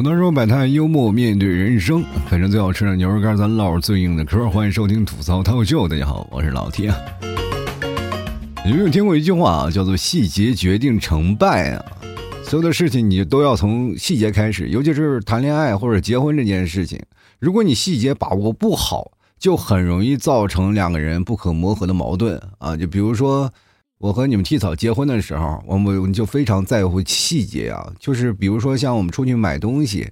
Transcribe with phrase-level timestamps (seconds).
[0.00, 4.48] 很多时候摆摊幽默面对人生，反正最好吃的牛肉干，咱唠最硬的嗑。
[4.48, 6.90] 欢迎收听吐槽涛秀，大家好，我是老铁。
[8.64, 11.84] 有没有听过一句话啊，叫做“细节决定成败”啊？
[12.42, 16.98] 所有的事情你都要从细节开始，尤其是谈恋爱或者结婚这件事情，
[17.38, 22.74] 如果你细节把握不好，就很容易造成两个人不可磨合的矛盾啊。
[22.74, 23.52] 就比如说。
[24.00, 30.10] 我和你们替草结婚的时候，我们就非常在乎细节啊，就是比如说像我们出去买东西，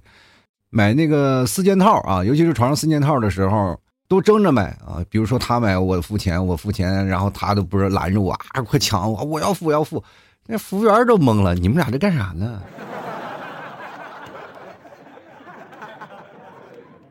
[0.69, 3.75] 买那个四件套啊，尤其是床上四件套的时候，
[4.07, 5.03] 都争着买啊。
[5.09, 10.03] 比如说他买，我付钱，我付钱，然后他都不是拦着我啊，快抢我，我要付，我要付。
[10.45, 12.61] 那服务员都懵了，你们俩这干啥呢？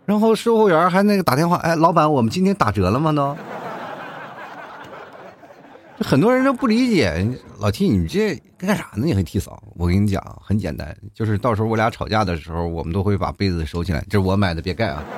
[0.06, 3.12] 然后售货员还那个打电话，哎，老板，我们今天打折了吗？
[3.12, 3.36] 都。
[6.00, 7.26] 很多人都不理解，
[7.58, 9.04] 老 T，你这干啥呢？
[9.04, 9.60] 你还替嫂？
[9.74, 15.04] 我跟你讲，很简单，就是到时候我俩吵架的时候，我们都会把被子收起来，这是我买的，别盖啊。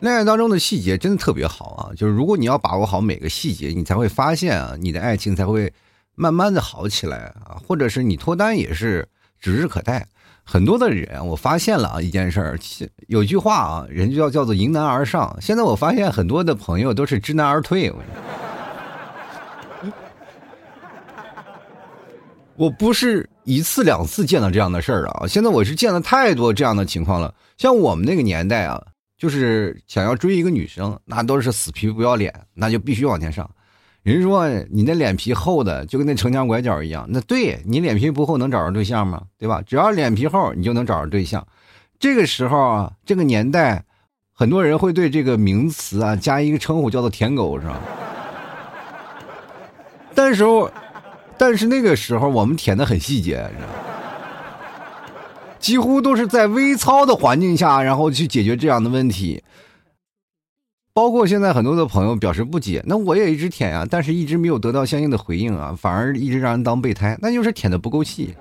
[0.00, 5.72] 恋爱当中的细节真的特别好啊，就是如果你要把握好每个细节，你才会发现啊，你的爱情才会
[6.14, 9.08] 慢慢的好起来啊，或者是你脱单也是
[9.40, 10.06] 指日可待。
[10.48, 12.58] 很多的人，我发现了啊一件事儿，
[13.08, 15.36] 有句话啊，人就要叫做迎难而上。
[15.40, 17.92] 现在我发现很多的朋友都是知难而退。
[22.54, 27.34] 我不是一次两次见到这样的事儿啊，现在我是见了太多这样的情况了。
[27.58, 28.80] 像我们那个年代啊，
[29.18, 33.50] 就是想要追一个女生，那都是死皮不要脸，那就必须往前上。
[34.12, 39.22] 人说你那脸皮厚的就跟那城墙拐角一样，那对你脸皮不厚能找着对象吗？
[39.38, 39.60] 对吧？
[39.66, 41.44] 只要脸皮厚，你就能找着对象。
[41.98, 43.84] 这个时候啊，这个年代，
[44.32, 47.80] 很多人会对这个名词啊加一个称呼，叫做“舔狗”，是吧？
[50.14, 50.44] 但是，
[51.36, 53.68] 但是那个时候我们舔的很细节，你知道
[55.58, 59.42] 几乎都是在微操的环境下，然后去解决这样的问题。
[60.96, 68.34] 包括现在很多的朋友表示不解，那我也一直舔呀，但是一直没有得到相应的回应啊，反而一直让人当备胎，那就是舔的不够细。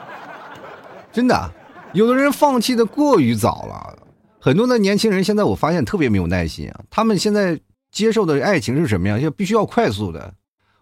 [1.10, 1.50] 真的，
[1.94, 3.96] 有的人放弃的过于早了，
[4.38, 7.58] 很多的年轻人现在我发现特别没有耐心啊，他们现在
[7.90, 9.18] 接受的爱情是什么样？
[9.18, 10.34] 就必须要快速的，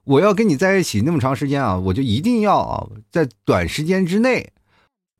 [0.02, 4.52] 我要跟你在一起那么长时间啊，我就一定要啊，在短时间之内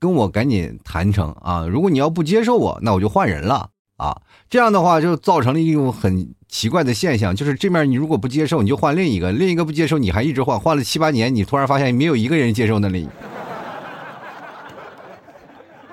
[0.00, 3.70] 跟我赶紧谈成啊，如果你要不接受我，那我就换人了。
[3.96, 4.16] 啊，
[4.50, 13.08] 这样的话就造成了一种很奇怪的现象，就是这面你如果不接受，你就换另一个；另一个不接受，你还一直换，换了七八年，你突然发现没有一个人接受那里，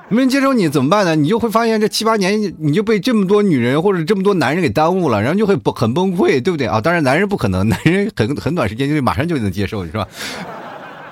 [0.09, 1.16] 没人接受你怎么办呢？
[1.16, 6.81] 你就会发现这七八年你就被这么多女人或者这么多男人给耽误了，然后就会很崩溃，对不对啊？
[6.81, 10.06] 当然，男人不可能，男人很很短时间就马上就能接受，是吧？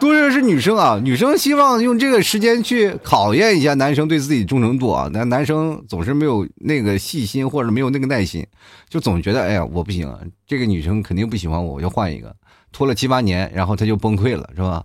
[0.01, 5.07] 多数是女生啊，女生希望用这个时间去考验一下男生对自己忠诚度啊。
[5.13, 8.44] 那男生总是没有那个细心，或者没有那个耐心，
[8.89, 10.12] 就总觉得哎呀，我不行，
[10.47, 12.35] 这个女生肯定不喜欢我，我要换一个。
[12.72, 14.84] 拖了七八年，然后他就崩溃了，是吧？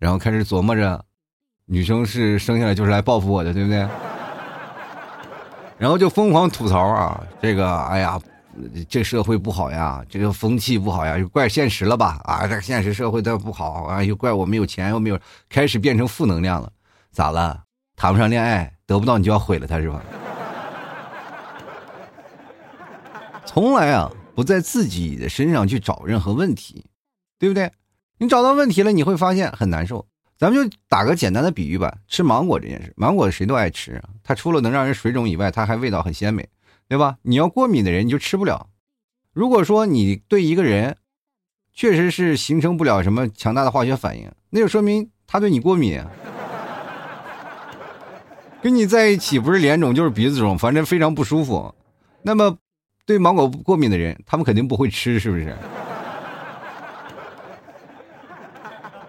[0.00, 1.04] 然后开始琢磨着，
[1.66, 3.86] 女生是生下来就是来报复我的，对不对？
[5.78, 8.20] 然后就疯狂吐槽啊，这个哎呀。
[8.88, 12.20] 这社会不好呀，这个风气不好呀，又怪现实了吧？
[12.24, 16.72] 啊，这个现实社会它不好啊，又怪我没有钱，又没有，开始变成负能量了。
[17.10, 17.62] 咋了？
[17.96, 20.02] 谈不上恋爱，得不到你就要毁了他，是吧？
[23.44, 26.84] 从来啊，不在自己的身上去找任何问题，
[27.38, 27.70] 对不对？
[28.18, 30.06] 你找到问题了，你会发现很难受。
[30.36, 36.48] 咱们就打个简单的比喻吧，吃芒果这件事，芒果谁都爱吃，它除了能让人水肿以外，它还味道很鲜美。
[36.88, 37.18] 对吧？
[37.22, 38.70] 你要过敏的人你就吃不了。
[39.34, 40.96] 如果说你对一个人，
[41.74, 46.02] 确实是形成不了什么强大的化学反应，那就说明他对你过敏。
[48.62, 51.74] 跟你在一起不是脸肿就是鼻子肿，反正非常不舒服。
[52.22, 52.56] 那么，
[53.04, 55.44] 对芒果过敏的人，他们肯定不会吃，是不是？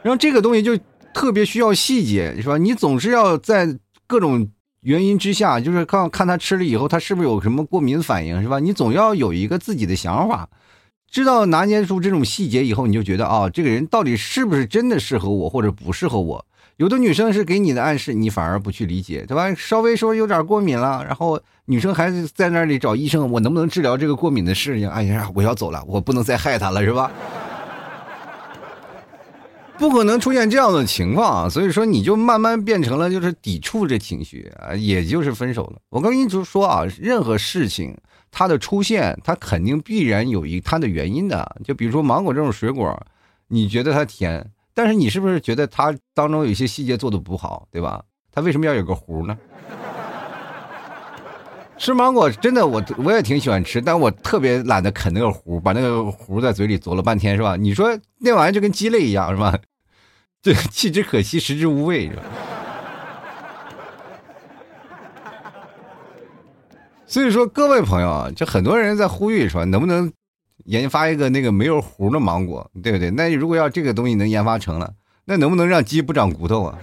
[0.04, 0.78] 然后这个东西就
[1.14, 2.58] 特别需要细节，是吧？
[2.58, 4.52] 你总是要在各种。
[4.82, 8.60] 原因之下，就是看看他吃了以后，他是不是有什么过敏反应，是吧？
[8.60, 10.48] 你总要有一个自己的想法，
[11.12, 16.46] 知道拿捏出这种细节以后，你就觉得啊，这个人到底是不是真的适合我，或者不适合我？
[16.78, 19.54] 有的女生是给你的暗示，你反而不去理解，对吧？
[19.54, 24.90] 稍微说有点过敏了，然后女生还是在那里找医生，我能不能治疗这个过敏的事情？
[24.90, 27.12] 哎呀，我要走了，我不能再害他了，是吧？
[29.80, 35.80] 不可能出现这样的情况啊，所以说你就慢慢变成了就是抵触这情绪啊，也就是分手了。
[35.90, 37.98] 我跟你就说啊，任何事情
[38.30, 41.56] 它的出现，它肯定必然有一它的原因的。
[41.64, 42.94] 就比如说芒果这种水果，
[43.48, 48.04] 你觉得它甜，但是你是不是觉得它当中有一些细节做的不好，对吧？
[48.34, 49.38] 它为什么要有个核呢？
[51.80, 57.56] 吃芒果真的，我我也挺喜欢吃，但我特别懒得啃那个核，把那个核在嘴里嘬了半天，是吧？
[57.56, 59.58] 你说那玩意就跟鸡肋一样，是吧？
[60.44, 62.24] 这弃之可惜，食之无味，是吧？
[67.08, 70.12] 所以说，各位朋友啊，就很多人在呼吁说，能不能
[70.66, 73.10] 研发一个那个没有核的芒果，对不对？
[73.10, 74.94] 那如果要这个东西能研发成了，
[75.24, 76.78] 那能不能让鸡不长骨头啊？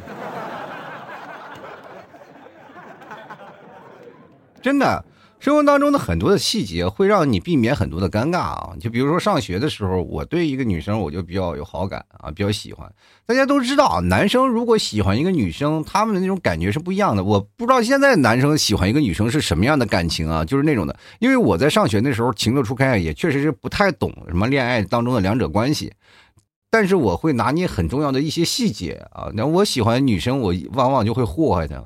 [4.66, 5.04] 真的，
[5.38, 8.72] 生活当中的很多的细节会让你避免很多的尴尬啊！
[8.80, 12.92] 就比如说上学的时候，我对一个女生我就比较有好感啊，比较喜欢。
[13.26, 17.22] 大家都知道，男生如果喜欢一个女生，他们的那种感觉是不一样的。
[17.22, 20.44] 我不知道现在男生喜欢一个女生是什么样的感情啊？
[20.44, 25.92] 就是那种的，因为我在上学那时候情窦初开，也确实是不太懂什么恋爱当中的两者关系，
[26.72, 29.30] 但是我会拿捏很重要的一些细节啊。
[29.32, 31.80] 那我喜欢女生，我往往就会祸害她。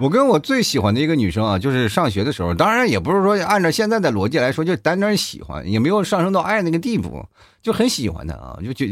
[0.00, 7.22] 我跟我最喜欢的一个女生啊，就是上学的时候，当然也不是说按照现在的逻辑来说，就单单喜欢，也没有上升到爱那个地步，
[7.60, 8.86] 就很喜欢她啊，就就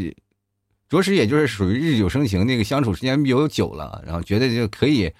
[0.87, 5.11] 着实也就是属于日久生情，那个相处时间比较久了，然后觉得就可以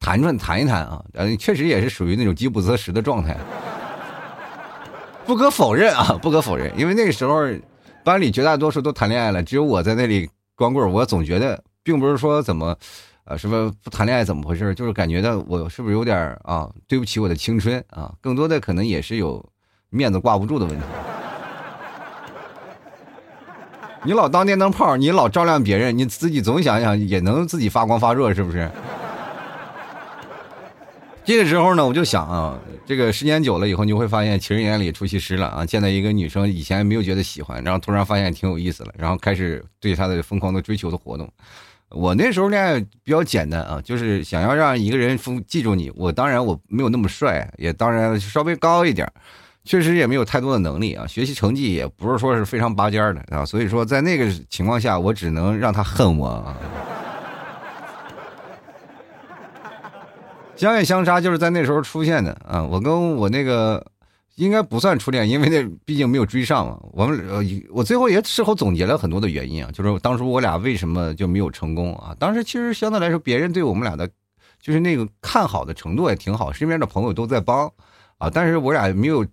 [0.00, 3.36] 谈谈谈一谈啊，呃，确实也是属于那种饥不择食的状态，
[5.24, 7.46] 不可否认啊，不可否认，因为那个时候
[8.02, 12.76] 班里绝大多数都谈恋爱了，只有我在那里光棍，我总觉得并不是说怎么。
[13.28, 14.74] 啊，是不是不谈恋爱怎么回事？
[14.74, 18.14] 就是感觉到我是不是有点啊，对不起我的青春啊？
[18.22, 19.44] 更多的可能也是有
[19.90, 20.84] 面子挂不住的问题。
[24.04, 28.70] 你老当电灯泡，你老照亮别人，你自己总想想也能自己发光发热，是不是？
[31.24, 35.66] 这个时候呢，我就想啊，这个时间久了以后，你会发现情人眼里出西施了啊！
[35.66, 41.30] 见到一个女生，以前没有觉得喜欢，然后突然发现挺有意思了，然后开始对她的疯狂的追求的活动。
[41.90, 45.90] 我那时候恋爱比较简单啊，就是想要让一个人记住你。
[45.96, 49.10] 我当然我没有那么帅，也当然稍微高一点，
[49.64, 53.44] 确实也没有太多的能力啊，学习成绩也不是说是非常拔尖的啊。
[53.44, 56.28] 所以说在那个情况下，我只能让他恨我。
[56.28, 56.56] 啊。
[60.56, 62.62] 相爱相杀就是在那时候出现的啊。
[62.62, 63.84] 我跟我那个。
[64.38, 66.78] 应该不算初恋，因为那毕竟没有追上嘛。
[66.92, 72.14] 我们呃，我最后也事后总结了很多的原因啊，就是当初我俩为什么就没有成功啊？
[72.20, 74.08] 当时其实相对来说，别人对我们俩的，
[74.60, 77.68] 就是那个看好的程度也挺好，身边的朋友都在帮
[78.18, 79.26] 啊，但是我俩没有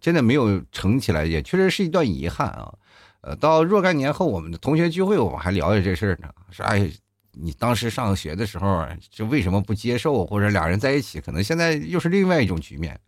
[0.00, 2.74] 真的没有成起来，也确实是一段遗憾啊。
[3.20, 6.90] 呃，到若干年后，我们的同学聚会，我们还聊着这事儿呢，说哎，
[7.32, 12.98] 你当时上学的时候，就为什么不接受，或者俩人在一起，可能现在又是另外一种局面。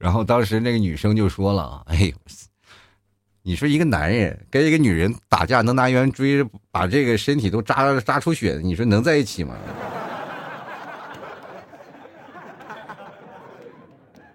[0.00, 2.10] 然后当时那个女生就说了：“哎呦，
[3.42, 9.54] 你说一个男人跟一个女人打架，能拿圆锥把这个身体都扎扎出血，你说能在一起吗？”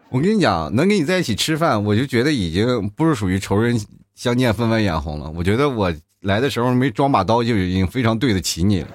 [0.10, 3.76] 我跟你讲，能跟你在一起吃饭，我就觉得已经不是属于仇人
[4.14, 5.32] 相见分外眼红了。
[5.32, 5.92] 我觉得我
[6.22, 8.88] 来的时候没装把刀，就已经非常对得起你了。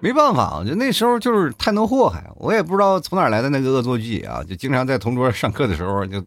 [0.00, 6.20] 没办法，就那时候就是太能祸害，我也不知道从哪来的那个恶作剧啊，就经常在同桌上课的时候就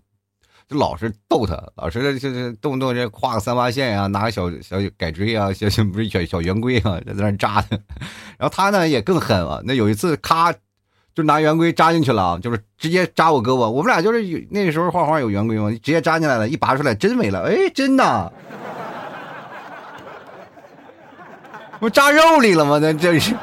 [0.67, 7.77] 就老是逗他，老是就是动不动这画个三八线呀，拿个小小改锥啊，小小不是小小圆规啊，在那扎他，
[8.37, 10.53] 然后他呢也更狠了，那有一次咔
[11.15, 15.71] 就拿圆规扎进去了啊，就是直接扎我胳膊，我们俩就是有那时候画画有圆规吗？
[15.71, 18.31] 直接扎进来了，一拔出来真没了，哎，真的，
[21.79, 22.77] 不扎肉里了吗？
[22.79, 23.35] 那这是。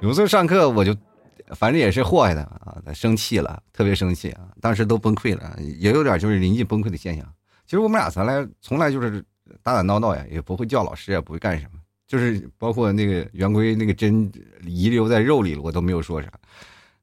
[0.00, 0.96] 有次上课，我就
[1.56, 7.26] 反正也是祸害他啊，他生气了，特别生气啊，当时都崩溃了，也有点就是临近崩溃的现象。
[7.64, 9.24] 其实我们俩从来从来就是
[9.62, 14.30] 打打闹闹呀，也不会叫老师，也不会干什么，就是包括那个圆规那个针
[14.64, 16.28] 遗留在肉里了，我都没有说啥。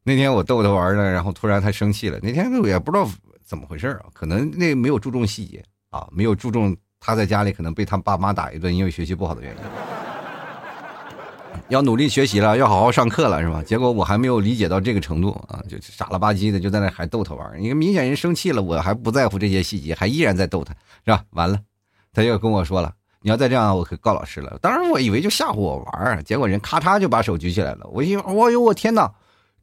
[0.03, 2.17] 那天我逗他玩呢，然后突然他生气了。
[2.23, 3.09] 那天我也不知道
[3.43, 9.94] 怎么回事啊，可能那没有注重细节啊，没有注重他在家里可能被他爸妈打一顿，因为学习不好的原因。
[11.69, 13.63] 要努力学习了，要好好上课了，是吧？
[13.63, 21.23] 结果我还没有理解到这个程度啊，就傻了吧唧的就在那还逗他玩你看，明显人生气了，我还不在乎这些细节，还依然在逗他，是吧？
[21.31, 21.59] 完了，
[22.13, 24.59] 他又跟我说了，你要再这样，我可告老师了。
[24.61, 27.87] 当时我以为就吓唬我玩结果人咔嚓就把手举起来了。
[27.91, 29.11] 我一，我呦，我天哪，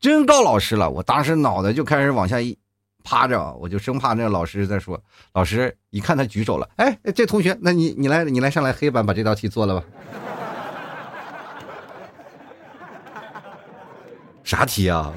[0.00, 0.90] 真告老师了！
[0.90, 2.58] 我当时脑袋就开始往下一
[3.04, 5.00] 趴着，我就生怕那个老师在说。
[5.32, 9.86] 老师一看他举手了，哎，这同学，那你你来，你来上来黑板把这道题做了吧。
[14.52, 15.10] 啥题啊？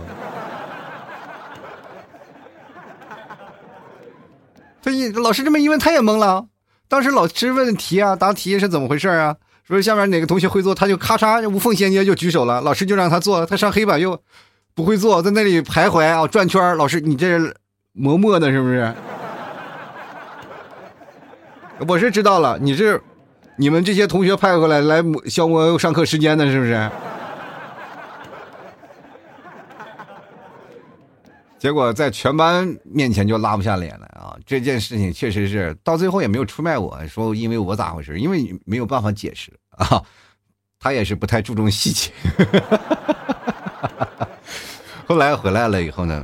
[4.81, 6.45] 他一老师这么一问他也懵了。
[6.87, 9.35] 当时老师问题啊答题是怎么回事啊？
[9.67, 12.61] 说下面哪个同学会做他就咔嚓无缝衔接就举手了。
[12.61, 14.17] 老师就让他做他上黑板又
[14.73, 17.53] 不会做在那里徘徊啊转圈老师你这是
[17.91, 18.93] 磨墨呢是不是？
[21.85, 23.01] 我是知道了你是
[23.57, 26.89] 你们这些同学派过来来消磨上课时间的是不是？
[31.65, 34.37] 结果在全班面前就拉不下脸来啊！
[34.45, 39.99] 这件事情确实是到最后也没有出卖我说因为我咋回事，因为没有办法解释啊。
[40.77, 42.11] 他也是不太注重细节。
[45.07, 46.23] 后来回来了以后呢，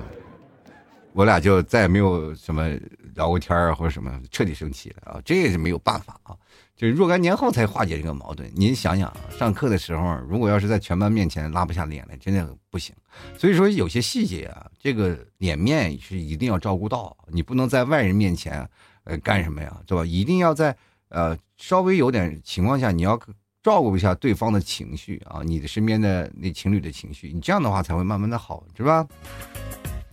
[1.13, 2.69] 我俩就再也没有什么
[3.15, 5.21] 聊过天啊或者什么，彻底生气了啊！
[5.25, 6.37] 这也是没有办法啊。
[6.81, 8.51] 就是若干年后才化解这个矛盾。
[8.55, 12.95] 您想想，上课的时候，如果要是在全班面前拉不下脸来，真的不行。
[13.37, 17.15] 所以说，有些细节啊，这个脸面是一定要照顾到。
[17.27, 18.67] 你不能在外人面前，
[19.03, 20.03] 呃，干什么呀，对吧？
[20.03, 20.75] 一定要在
[21.09, 23.15] 呃稍微有点情况下，你要
[23.61, 29.07] 照顾一下对方的情绪啊，你的身边的那情侣的情绪，你这样的话才会慢慢的好，是吧？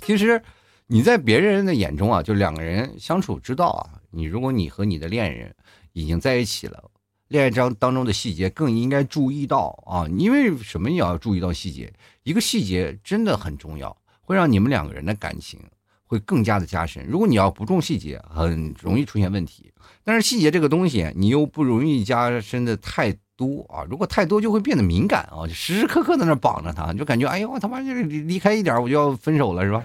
[0.02, 0.42] 其实
[0.86, 5.54] 你在别人的眼中啊，就两个人相处之道啊，你如果你和你的恋人。
[5.98, 6.90] 已经在一起了，
[7.26, 10.06] 恋爱章当中的细节更应该注意到啊！
[10.16, 15.58] 因为什么也要注意到细节，一个细节真的很重要，会让你们两个人的感情
[16.06, 17.04] 会更加的加深。
[17.08, 19.72] 如果你要不重细节，很容易出现问题。
[20.04, 23.84] 但是细节这个东西，你又不容易加深的太多啊！
[23.90, 29.82] 如果太多，就会变得敏感啊，就时时刻刻在那绑着他，就感觉哎呦我他妈就离开一点我就要分手了，是吧？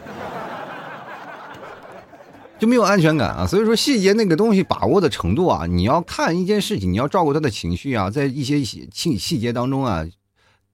[2.63, 10.05] 就没有安全感啊，所以说细节那个东西把握的程度啊，你要看一件事情，你要照顾他的情绪啊，在一些细细细节当中啊，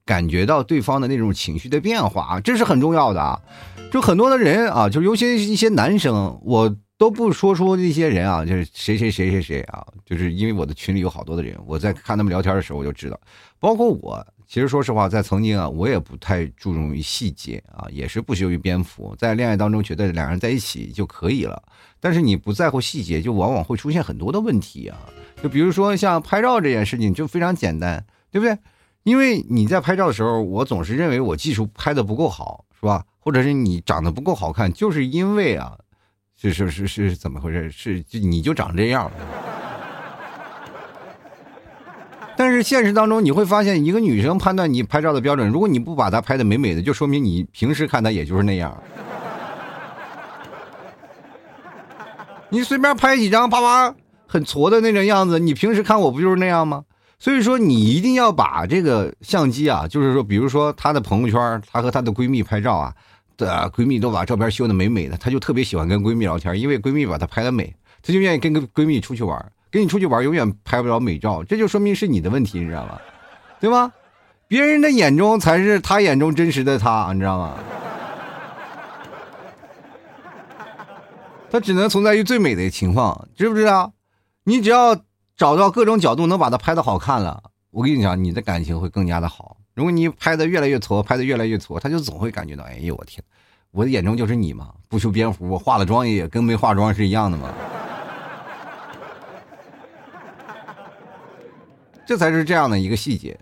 [0.05, 3.41] 感觉到对方的那种情绪的变化啊，这是很重要的啊。
[3.91, 13.19] 就很多的人啊，就尤其是一些男生，我都不说出那些人啊，就是谁谁谁谁谁啊，就是因为我的群里有好多的人，我在看他们聊天的时候我就知道，
[13.59, 14.23] 包括我。
[14.49, 21.61] 其实说实话，在曾经啊，我也不太注重于细节啊，也是不修于边幅，在恋爱当中觉得两人在一起就可以了。
[21.99, 24.97] 但是你不在乎细节，就往往会出现很多的问题啊。
[25.43, 28.57] 就比如说像拍照这件事情，就非常简单，对不对？
[29.03, 33.05] 因为你在拍照的时候，我总是认为我技术拍的不够好，是吧？
[33.19, 35.77] 或者是你长得不够好看，就是因为啊，
[36.35, 37.69] 是是是是怎么回事？
[37.69, 39.11] 是就你就长这样。
[42.39, 48.81] 但是现实当中，你会发现，一个女生判断你拍照的标准，如果你不把她拍的美美的，就说明你平时看她也就是那样。
[52.47, 53.93] 你随便拍几张，啪啪
[54.25, 56.85] 很矬的那种样子，你平时看我不就是那样吗？
[57.19, 62.93] 所以说，你一定要把这个相机啊，就是说，比如说她的朋友圈，她和她的闺蜜拍照啊，
[63.35, 69.45] 的闺蜜都把照片修的美美的，她就特别喜欢跟闺蜜聊天，因为闺蜜把她拍的美，她就愿意跟个闺蜜出去玩。
[69.71, 72.99] 跟你出去玩，永远拍不了美照，这就说明是你的问题，你知道吗？
[73.59, 73.91] 对吧？
[74.47, 77.55] 别人的眼中才是他眼中真实的他，你知道吗？
[81.51, 83.93] 他只能存在于最美的情况，知不知道？
[84.43, 84.95] 你只要
[85.37, 89.57] 找到各种角度能把它拍的好看了，我跟你讲，你的感情会更加的好。
[89.75, 93.23] 如果你拍的越来越挫，拍的越来越挫，他就总会感觉到，哎呦我天，
[93.71, 97.53] 我的眼中就是你嘛，不修边幅，我化了妆也跟没化妆是一样的嘛。
[102.09, 103.39] 这才是这样的一个细节，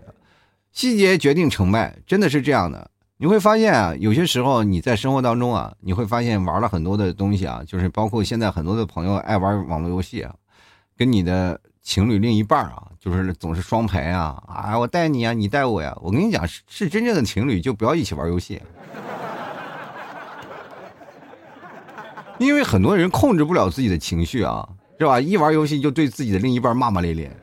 [0.72, 2.90] 细节决定成败，真的是这样的。
[3.16, 10.34] 你会发现啊，有些时候你在生活当中啊，你会发现玩了很多的东西啊，就是包括现在很多的朋友爱玩网络游戏啊，
[10.98, 15.96] 跟你的情侣另一半啊，就是总是双排啊，啊，我带你啊，你带我呀。
[16.02, 18.60] 我跟你讲，是是真正的情侣就不要一起玩游戏，
[22.36, 25.18] 因为很多人控制不了自己的情绪啊，是吧？
[25.18, 27.34] 一玩游戏就对自己的另一半骂骂咧咧。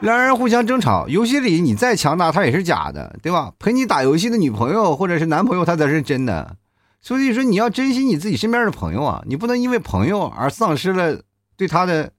[0.00, 3.52] 两人互相争吵，游戏里你再强大，他也是假的，对吧？
[3.58, 6.56] 陪你打游戏的女朋友或者是男朋友，他才是真的。
[7.00, 11.20] 所以说，你要珍惜你自己身边的朋友啊，你不能因为朋友而丧失了
[11.56, 12.12] 对他的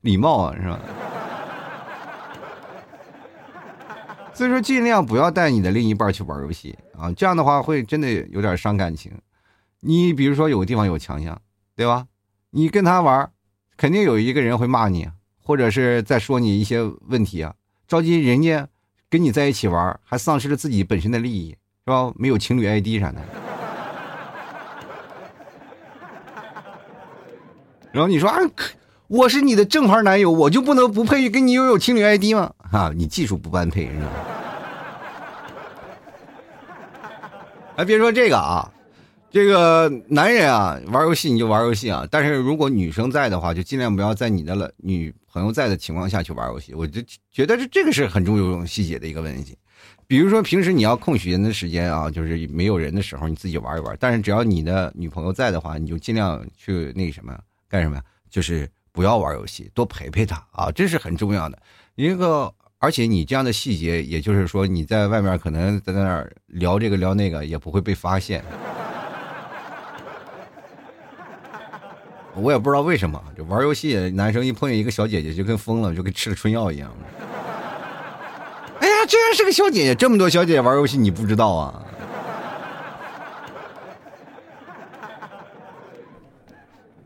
[0.00, 0.80] 礼貌啊，是吧？
[4.32, 9.12] 所以说，尽量不要带你的另一半去玩游戏啊，这样的话会真的有点伤感情。
[9.80, 11.38] 你比如说有个地方有强项，
[11.74, 12.06] 对吧？
[12.50, 13.30] 你跟他玩，
[13.76, 15.08] 肯定有一个人会骂你。
[15.46, 17.54] 或者是在说你一些问题啊，
[17.86, 18.66] 着急人家
[19.08, 22.12] 跟你在一起玩，还丧失了自己本身的利益，是吧？
[22.16, 23.20] 没有情侣 ID 啥的。
[27.92, 28.36] 然后你说啊，
[29.06, 32.52] 我是你的正牌男友，我就不能不配跟你拥有情侣 ID 吗？
[32.72, 34.08] 哈，你技术不般配，是吧？
[37.76, 38.68] 还 别说这个啊。
[39.36, 46.72] 这个男人啊，玩游戏你就玩游戏啊，但是如果女生在的话，就尽量不要在你的了女朋友在的情况下去玩游戏。
[46.72, 49.54] 我就觉得这这个是很重要细节的一个问题。
[50.06, 53.94] 比如说平时你要空闲的时间啊，就是没有人的时候，你自己玩一玩。
[54.00, 57.38] 但是只要你的女朋友在的话，你就尽量去那什么
[57.68, 58.00] 干什么，
[58.30, 61.58] 就是不要玩游戏，多陪陪她啊，这是很重要的
[61.94, 62.50] 一个。
[62.78, 68.42] 而且你这样的细节，也就是说你在外面可能在那儿聊这个聊那个，也不会被发现。
[72.38, 76.92] 我也不知道为什么，就玩游戏，男生一碰见一个小姐姐就跟疯了，就跟吃了春药一样。
[78.78, 79.94] 哎呀，居然是个小姐姐！
[79.94, 81.82] 这么多小姐姐玩游戏，你不知道啊？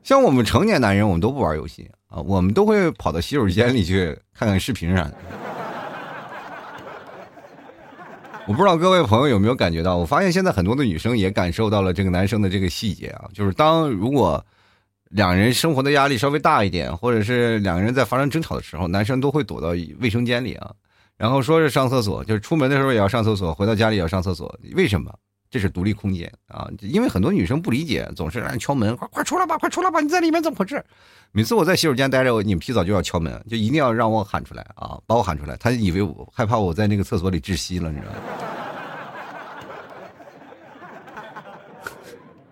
[0.02, 5.14] 像我们成年男人，我们都不玩游戏啊，我们都会跑到洗手间里去看看视频啥的。
[8.48, 14.44] 我不知道各位朋友有没有感觉到，我发现现在很多的女生也感受到了这个男生的这个细节啊，就是当如果。
[15.10, 19.68] 两人生活的压力稍微大一点，或者是两个人在发生争吵的时候，男生都会躲到
[20.00, 20.72] 卫生间里啊，
[21.16, 24.58] 然后说是上厕所，就是出门的时候也要上厕所，回到家里也要上厕所。
[24.74, 25.12] 为什么？
[25.50, 26.70] 这是独立空间啊！
[26.78, 30.80] 因为很多女生不理解，总是让人敲门，快快出来吧，快出来吧，你在里面怎么回事？
[31.32, 35.56] 每次我在洗手间待着，你们洗澡就要敲门，就一定要让我喊出来啊，把我喊出来。
[35.56, 38.18] 他以为我害怕我在那个厕所里窒息了，你知道吗？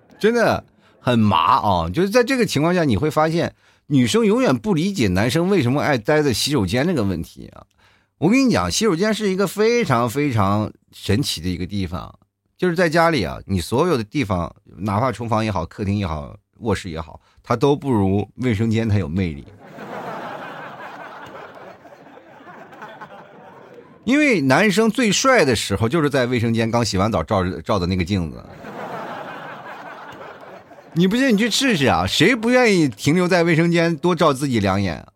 [0.19, 0.65] 真的。
[1.09, 1.89] 很麻啊！
[1.89, 3.55] 就是在这个情况下，你会发现
[3.87, 7.65] 女生永远不理解男生为什么爱待在洗手间这个问题啊！
[8.19, 12.15] 我跟你讲，洗手间是一个非常非常神奇的一个地方，
[12.59, 19.47] 就是在家里啊，你所有的地方，哪怕厨房也好、客厅也好、卧室也好，它都不如卫生间它有魅力。
[24.05, 28.45] 因为男生最帅的时候，就是在卫生间刚洗完澡照着照的那个镜子。
[30.99, 32.05] 你不信，你去试试啊！
[32.09, 35.07] 谁不愿意停留在卫生间多照自己两眼？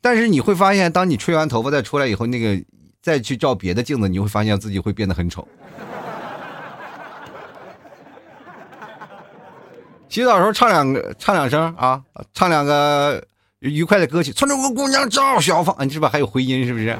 [0.00, 2.64] 但是你会发现，当你吹完头发再出来以后，那个
[3.02, 5.48] 再去照别的镜子，你会发现自己会变得很丑。
[10.08, 12.00] 洗澡的时候唱两个，唱两声啊，
[12.32, 13.20] 唱两个
[13.58, 14.30] 愉快的歌曲。
[14.30, 16.64] 村中个姑娘照小芳，你是不是还有回音？
[16.64, 16.96] 是不是？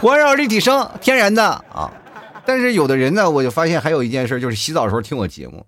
[0.00, 1.92] 环绕立体声，天然的啊！
[2.44, 5.64] 但是有的人呢，我就发现还有一件事，就是洗澡的时候听我节目。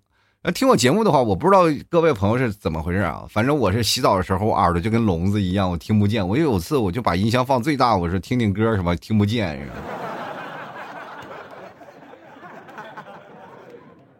[0.51, 3.25] 听我节目的话，我不知道各位朋友是怎么回事啊。
[3.29, 6.27] 反正我是洗澡的时候，我耳朵就跟聋子一样，我听不见。
[6.27, 9.69] 我有次我就把音箱放最大，我说听听歌什么，听不见。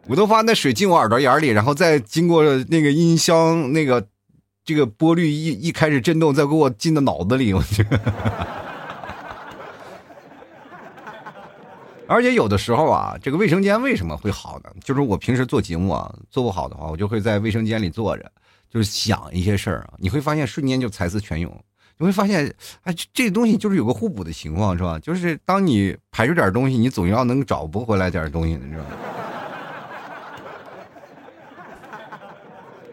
[0.07, 4.07] 我都发那水进我耳朵眼里，然后再经过那个音箱那个
[4.65, 7.85] 这个波率一一开始震动，再给我进到脑子里，我去。
[12.09, 14.71] 而且有的时候啊，这个卫生间为什么会好呢？
[14.83, 18.31] 就是我平时做节目啊，做不好的话，我就会在卫生间里坐着，
[18.67, 19.93] 就是想一些事儿啊。
[19.99, 21.63] 你会发现瞬间就才思泉涌。
[21.99, 24.97] 你会发现，哎，这东西就是有个互补的情况，是吧？
[24.97, 28.89] 就是当你排出点东西，你总要能找不回来点东西，你知道吗？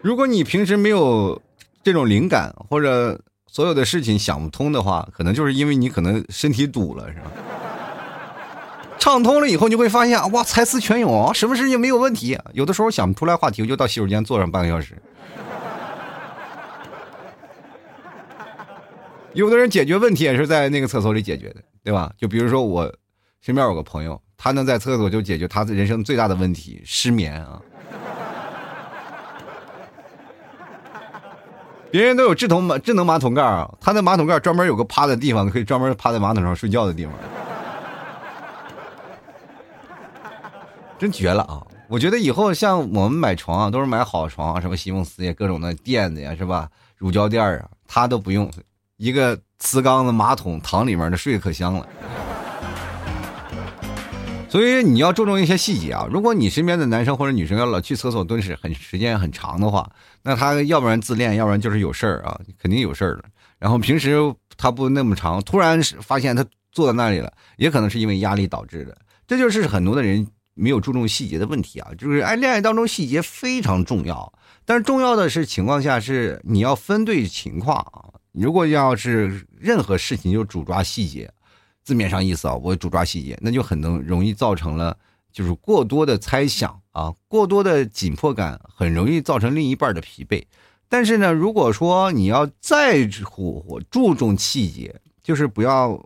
[0.02, 1.40] 如果你平时没有
[1.82, 7.32] 这种灵感，或者所有的事情想不通的话，可能就是因为你可能身体堵了，是吧？
[9.06, 12.36] 畅通了以后，你会发现哇，才思泉涌，什么事情没有问题。
[12.52, 15.00] 有的时候想不出来话题，我就到洗手间坐上半个小时。
[19.32, 22.10] 有的人解决问题也是在那个厕所里解决的，对吧？
[22.18, 22.92] 就比如说我
[23.40, 27.62] 身边有个朋友，他能在厕所就解决他人生最大的问题——失眠啊。
[31.92, 37.14] 别人都有智能马智能马桶盖啊，他的马桶盖专门有个趴的地方，可以专门趴在马桶上睡觉的地方。
[40.98, 41.62] 真绝了啊！
[41.88, 46.68] 我觉得以后像我们买床啊，都是买好床啊，什么席梦思呀、各种的垫子呀，是吧？
[46.96, 48.50] 乳胶垫啊，他都不用，
[48.96, 51.86] 一个瓷缸子马桶躺里面的睡可香了。
[54.48, 56.08] 所以你要注重一些细节啊！
[56.10, 59.90] 如果你身边的男生或者女生要老去厕所蹲屎很时间很长的话，
[60.22, 63.24] 那他要不然自恋，要不然就是有事儿啊，肯定有事儿了。
[63.58, 64.16] 然后平时
[64.56, 68.96] 他不那么长，突然发现他坐在那里了，也可能是因为压力导致的。
[69.26, 70.26] 这就是很多的人。
[70.56, 74.32] 没有注重细节的问题啊，就是爱恋爱当中细节非常重要，
[74.64, 78.10] 但是重要的是情况下是你要分对情况啊。
[78.32, 81.30] 如果要是任何事情就主抓细节，
[81.84, 84.96] 字面上意思啊，我主抓细节，那就很能容易造成了
[85.30, 90.42] 就是过多的猜想啊，过多的紧迫感，很容易造成另一半的疲惫。
[90.88, 96.00] 但是呢，如果说你要在乎或注重细节，就是不要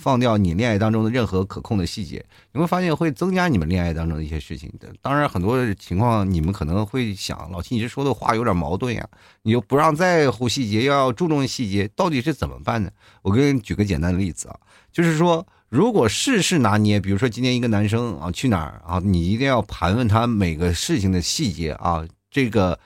[0.00, 4.72] 放掉你恋爱当中的任何可控的细节，你会发现会增加你们恋爱当中的一些事情。
[5.02, 9.06] 当然，很多情况你们可能会想，老七你这说的话有点矛盾呀，
[9.42, 12.90] 你又不让在乎细节，要注重细节，到底是怎么办呢？
[13.20, 14.56] 我给你举个简单的例子啊，
[14.90, 22.78] 就是说，如果事事拿捏，比如说今天一个男生啊去哪儿啊，你一定要盘问他每个事情的细节啊，这个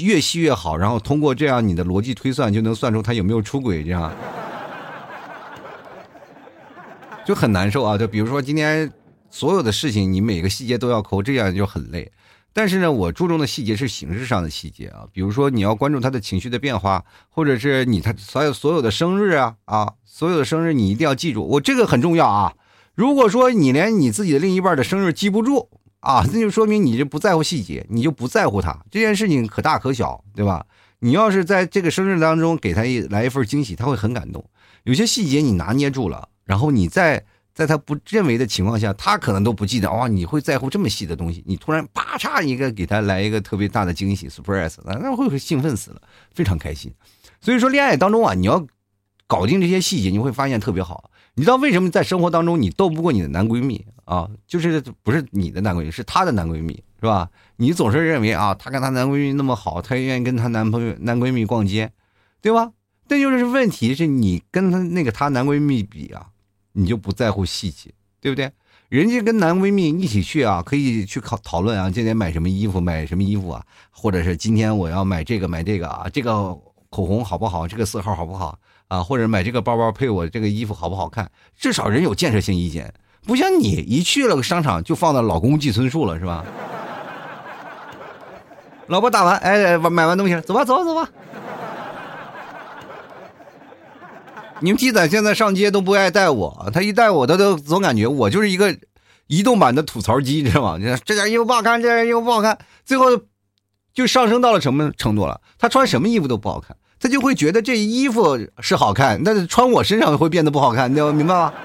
[0.00, 4.12] 越细越好，然后通过这样你的逻辑推算，就能算出他有没有出轨这样。
[7.28, 7.98] 就很难受啊！
[7.98, 8.90] 就比如说今天
[9.28, 12.10] 所有的事情，你每个细节都要抠，这样就很累。
[12.54, 22.54] 但是呢，我注重的细节是形式上的细节啊，比如说你要关注他的情绪的变化，或者是你他所有所有的生日啊啊，所有的生日你一定要记住，我这个很重要啊。
[22.94, 25.68] 如果说你连你自己的另一半的生日记不住
[26.00, 30.64] 啊，那就说明你就不在乎细节，你就不在乎他这件事情可大可小，对吧？
[31.00, 34.42] 你要是在这个生日当中给他一来一份惊喜，他会很感动。
[34.84, 36.30] 有些细节你拿捏住了。
[36.48, 40.08] 然后你在在他不认为的情况下，他可能都不记得哇！
[40.08, 41.44] 你会在乎这么细的东西？
[41.46, 46.00] 你突然啪嚓一个给他来一个特别大的惊喜，surprise，那那会兴奋死了，
[46.34, 46.90] 非常开心。
[47.42, 48.66] 所以说，恋爱当中啊，你要
[49.26, 51.10] 搞定这些细节，你会发现特别好。
[51.34, 54.26] 你知道为什么在生活当中你斗不过你的男闺蜜啊？
[54.46, 57.28] 就是不是你的男闺蜜，是他的男闺蜜，是吧？
[57.56, 61.92] 你总是认为啊，她跟她男闺蜜那么好，她愿意跟她男朋友、男闺蜜逛街，
[62.40, 62.70] 对吧？
[63.06, 66.28] 但就是问题是你跟她那个她男闺蜜比啊。
[66.78, 68.48] 你就不在乎细节，对不对？
[68.88, 73.60] 人家跟男闺蜜一起去啊，可以去考讨论啊，今天买什么衣服，买什么衣服啊，
[73.90, 76.32] 或者是今天我要买这个买这个啊，这个
[76.88, 77.66] 口红好不好？
[77.66, 79.02] 这个色号好不好啊？
[79.02, 81.28] 或者买这个包包配我这个衣服好不好看？
[81.58, 82.94] 至少人有建设性意见，
[83.26, 86.44] 不像你一去了商场就放到老公寄存处了，是吧？
[88.86, 91.10] 老婆打完，哎，买完东西了，走吧，走吧，走吧。
[94.60, 98.76] 你们鸡仔现在上街都不爱带我，他一带我，他都总感觉我就是一个
[99.28, 100.76] 移动版的吐槽机，知道吗？
[100.78, 103.06] 你看这件衣服不好看，这件衣服不好看，最后
[103.94, 105.40] 就上升到了什么程度了？
[105.58, 111.52] 他穿什么衣服都不好看，他就会觉得这衣服是好看，但是穿我身上会变得不好看，你明白吗？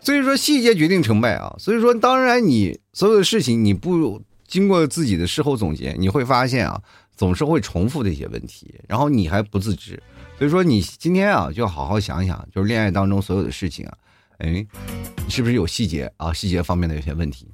[0.00, 1.54] 所以说细节决定成败啊！
[1.58, 6.80] 所以说，当然你所有的事情你不经过自己的事后总结，你会发现啊。
[7.18, 10.00] 总是会重复的一些问题，然后你还不自知，
[10.38, 13.98] 所以说你今天啊，就好好想想，就是恋爱当中所有的事情啊，
[14.38, 14.64] 哎，
[15.28, 16.32] 是不是有细节啊？
[16.32, 17.52] 细节方面的有些问题。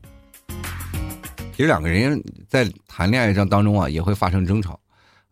[1.57, 4.79] 其实两个人在谈恋爱上当中啊，也会发生争吵，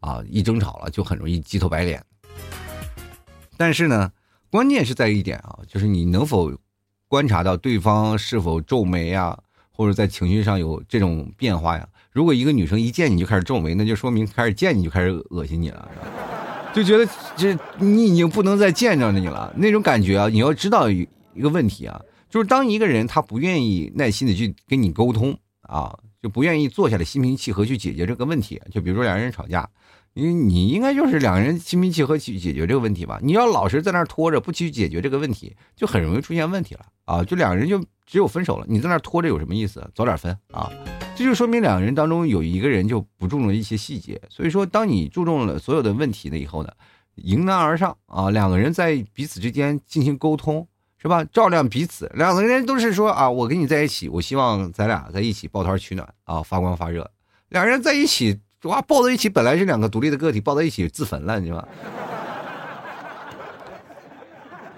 [0.01, 2.03] 啊，一争吵了就很容易鸡头白脸。
[3.59, 4.11] 但是呢，
[4.51, 6.51] 关键是在一点啊，就是你能否
[7.07, 9.39] 观察到对方是否皱眉啊，
[9.71, 11.87] 或者在情绪上有这种变化呀？
[12.13, 15.89] 如果一个女生一见你就开始皱眉，那就说明开始见你就开始恶心你了，
[16.75, 20.29] 就觉得这你已经不能再见着你了那种感觉啊！
[20.29, 21.09] 你要知道一
[21.41, 21.99] 个问题啊，
[22.29, 28.61] 就是当一个人他不愿意耐心的去跟你沟通啊，就不愿意坐下来心平气和去解决这个问题。
[28.71, 29.67] 就比如说两个人吵架，
[30.13, 33.19] 你你应该就是两个人心平气和去解决这个问题吧？
[33.23, 37.25] 你要老是在那拖着不去解决这个问题，就很容易出现问题了啊！
[37.25, 39.91] 就两个人就只有分手了，你在那拖着有什么意思？
[39.95, 40.71] 早点分啊！
[41.15, 46.71] 这就说明两个人当中有一个人就不注重一些细节，所以说当你注重了所有的问题了以后呢，
[47.17, 50.67] 迎难而上啊，两个人在彼此之间进行沟通，
[51.01, 51.23] 是吧？
[51.25, 57.09] 照亮彼此，两个人都是说啊，我跟你在一起，我希望咱俩在一起抱团取暖啊，发光发热。
[57.51, 61.69] 两个人在一起哇，抱在一起本来是两个独立的个体，抱在一起自焚了，你知道吗？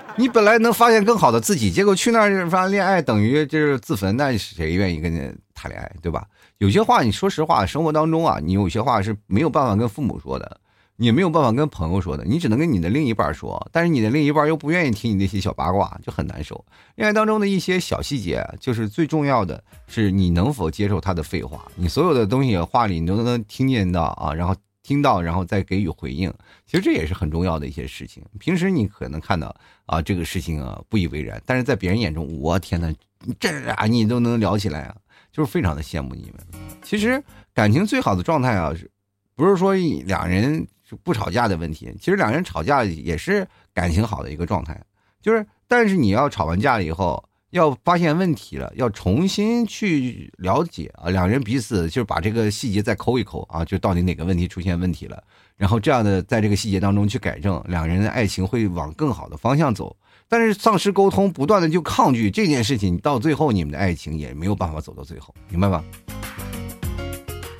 [0.16, 5.32] 你本来能发现更好的自己，结果去那儿发恋爱等于就是自焚，那谁愿意跟你
[5.64, 6.26] 谈恋爱，对吧？
[6.58, 10.60] 有些话你说实话，生活当中啊，你有些话是没有办法跟父母说的，
[10.96, 13.66] 你没有办法跟朋友说的，你只能跟你的另一半说。
[13.72, 16.62] 但是你的另一半又不愿意听你那些小八卦，就很难受。
[16.96, 24.54] 恋爱当中的一些小细节，就是最重要的是你能否接受他的废话，你所有的东西话里你都能听见到啊，然后。
[24.86, 26.30] 听到，然后再给予回应，
[26.66, 28.22] 其实这也是很重要的一些事情。
[28.38, 32.92] 平时你可能看到啊，这个事情啊不以为然，但是在别人眼中，我天哪，
[33.40, 34.94] 这啊你都能聊起来啊，
[35.34, 36.62] 就是非常的羡慕你们。
[36.80, 37.20] 其实
[37.52, 38.88] 感情最好的状态啊，是
[39.34, 39.74] 不是说
[40.06, 40.64] 两人
[41.02, 41.92] 不吵架的问题？
[41.98, 44.80] 其实两人吵架也是感情好的一个状态，
[45.20, 47.28] 就是但是你要吵完架了以后。
[47.50, 55.22] 要发现问题了，要重新去了解啊，两人彼此就是把这个细节再抠一抠啊，就到底哪个问题出现问题了，
[55.56, 59.96] 然后这样的在这个细节当中去改正，两人的爱情会往更好的方向走。
[60.28, 65.84] 但是丧失沟通，不断的就抗拒这件事情，到最后你们的爱情也没有办法走到最后，明白吧？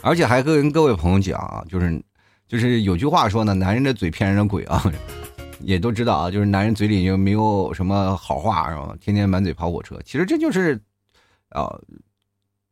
[0.03, 2.03] 而且还跟各位朋友讲啊，就是。
[2.47, 4.85] 就是有句话说呢，男人的嘴骗人的鬼啊，
[5.61, 8.95] 也都知道啊，就是男人嘴里就没有什么好话，是吧？
[9.01, 9.99] 天天满嘴跑火车。
[10.05, 10.79] 其实这就是，
[11.49, 11.75] 啊，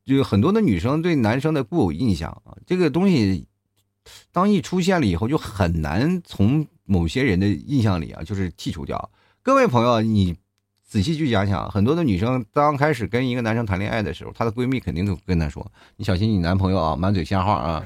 [0.04, 3.48] 就很多的女生对男生的固有印象啊，这个东西，
[4.32, 9.10] 当一出现了以后，就很难从某些人的印象里啊，就是剔除掉。
[9.42, 10.36] 各位朋友，你。
[10.84, 17.82] 仔细去想想，很多的女生刚开始跟一个男生谈恋爱的时候，她的闺蜜肯定都跟她说：“你小心你男朋友啊，满嘴瞎话啊。”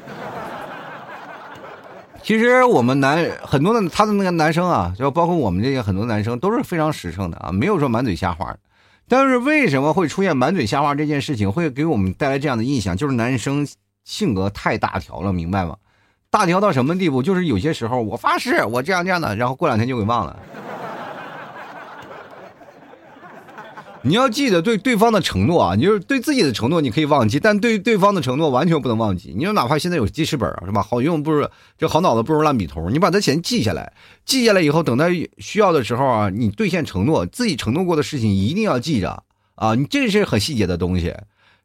[2.20, 8.57] 其实我们男很多的他的那个男生啊，就包括我们这些很多男生都是非常实诚的啊，没有说满嘴瞎话。
[9.07, 12.96] 但是为什么会出现满嘴瞎话这件事情，会给我们带来这样的印象？
[12.96, 13.64] 就是男生
[14.02, 15.76] 性格太大条了，明白吗？
[16.31, 17.23] 大条到什么地步？
[17.23, 20.39] 就是有些时候我发誓我这样这样的，然后过两天就给忘了。
[24.03, 29.35] 你要记得对对方的承诺啊，你就是对自己的承诺，你可以忘记，但对对方的承诺完全不能忘记。
[29.37, 30.81] 你说哪怕现在有记事本啊，是吧？
[30.81, 33.93] 好用不如这好脑子不如烂笔头，你把它先记下来，
[34.25, 35.07] 记下来以后，等他
[35.39, 39.25] 需要的时候啊，你兑现承诺，自己承诺过的事情一定要记着
[39.57, 39.75] 啊。
[39.75, 41.12] 你这是很细节的东西，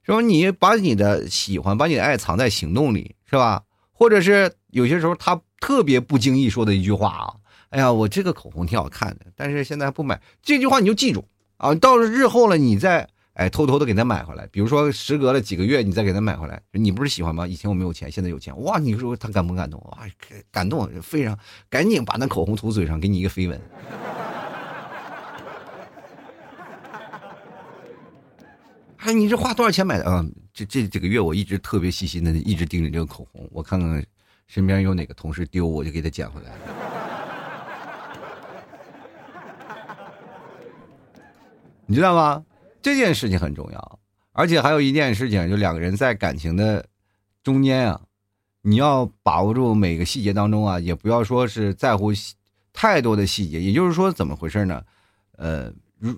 [0.04, 0.22] 是吧？
[0.22, 3.62] 你把你的喜欢，把你的爱藏在行动里，是吧？
[4.02, 7.34] 或者是有些时候他特别不经意说的一句话啊，
[7.70, 11.24] 哎呀，我这个口红挺好看的，但是现在不买，这句话你就记住。
[11.58, 14.48] 啊，到了日后了，你再哎偷偷的给他买回来。
[14.48, 17.46] 比如说，时隔了几个月，你再给他买回来，你不是喜欢吗？
[17.46, 18.80] 以前我没有钱，现在有钱，哇！
[18.80, 19.80] 你说他感不感动？
[19.92, 20.00] 哇，
[20.50, 21.38] 感动，非常，
[21.70, 23.62] 赶紧把那口红涂嘴上，给你一个飞吻。
[28.98, 30.26] 哎，你这花多少钱买的啊？
[30.54, 34.06] 这这几个月我一直特别细心的，一直盯着这个口红，我看看
[34.48, 36.52] 身边有哪个同事丢，我就给他捡回来。
[41.86, 42.44] 你知道吗？
[42.82, 44.00] 这件事情很重要，
[44.32, 46.86] 而且还有一件事情，就两个人在感情的
[47.44, 48.02] 中间啊，
[48.62, 52.12] 你要把握住每个细节当中啊，也不要说是在乎
[52.74, 53.62] 太多的细节。
[53.62, 54.84] 也就是说，怎么回事呢？
[55.38, 56.16] 呃，如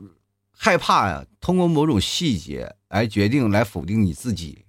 [0.63, 4.63] 害怕呀，通过某种细节来决定、来否定你自己，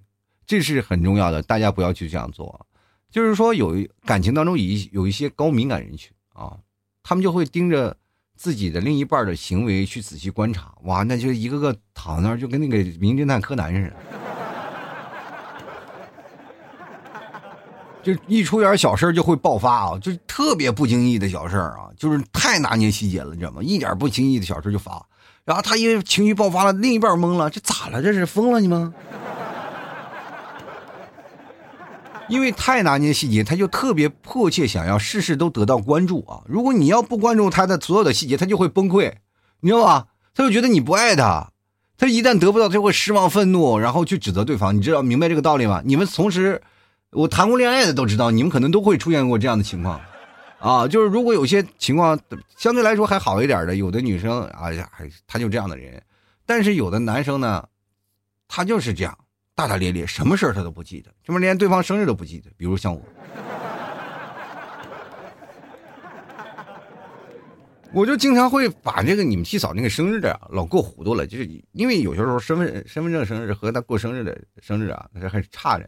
[0.45, 1.41] 这是很重要的。
[1.41, 2.67] 大家不要去这样做。
[3.13, 6.59] 就是说，有感情当中有一有一些高敏感人群啊，
[7.05, 7.97] 他们就会盯着。
[8.37, 13.97] 自己的另一半的行为去仔细观察，哇，那就一个个躺那儿，就跟那个名侦探柯南似的，
[18.03, 23.63] 就一出点小事就会爆发啊，就特别不经意的小事啊，就是太拿捏细节了，你知道吗？
[23.63, 25.01] 一点不经意的小事就发，
[25.45, 28.03] 然后他因为情绪爆发了，另一半懵了，这咋了？
[28.03, 28.95] 这是疯了你吗？
[32.27, 36.41] 因为太拿捏细节，他就特别迫切想要事事都得到关注啊！
[36.47, 39.13] 如果你要不关注他的所有的细节，他就会崩溃，
[39.61, 40.07] 你知道吧？
[40.35, 41.51] 他就觉得你不爱他，
[41.99, 44.75] 他一旦得不到，他会失望、愤怒，然后去指责对方。
[44.75, 45.83] 你知道明白这个道理吗？
[45.85, 46.63] 你们同时，
[47.11, 50.01] 我谈过恋爱的都知道，你们可能都会出现过这样的情况，
[50.65, 52.19] 啊，就是如果有些情况
[52.57, 56.03] 相对来说还好一点的，有的女生啊，还他就这样的人，
[56.47, 57.69] 但是有的男生呢，
[58.49, 59.15] 他就是这样。
[59.55, 62.51] 大大咧咧，什么事儿他都不记得，这不连对方生日都不记得。
[62.57, 63.03] 比如像我，
[67.93, 75.87] 我就经常会把这个你们七嫂那个生日的老过糊涂了，就是因为有些时候身份身份证生日和他过生日的生日啊，那还是差着，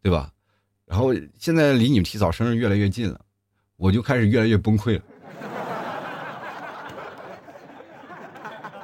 [0.00, 0.30] 对吧？
[0.86, 3.20] 然后现在离你们七嫂生日越来越近了，
[3.76, 5.02] 我就开始越来越崩溃了，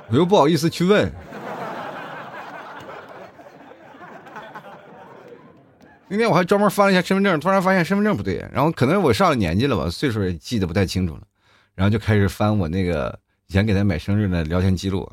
[0.09, 1.11] 我又不好意思去问。
[6.13, 11.23] 那天我还专门翻了一下身份证，突然发现身份证不对，然后可能我上了年纪了吧，岁数也记得不太清楚了，
[11.77, 15.09] 然后就开始翻我那个以前给他买生日的聊天记录，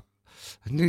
[0.64, 0.86] 那，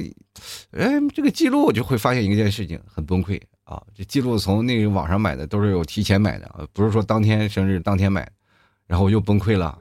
[0.70, 3.82] 哎，这个记录我就会发现一件事情，很崩溃啊！
[3.94, 8.32] 这记录从那个网上买的都是有提前买的，不是说当天生日当天买的，
[8.88, 9.78] 然后我又崩溃了。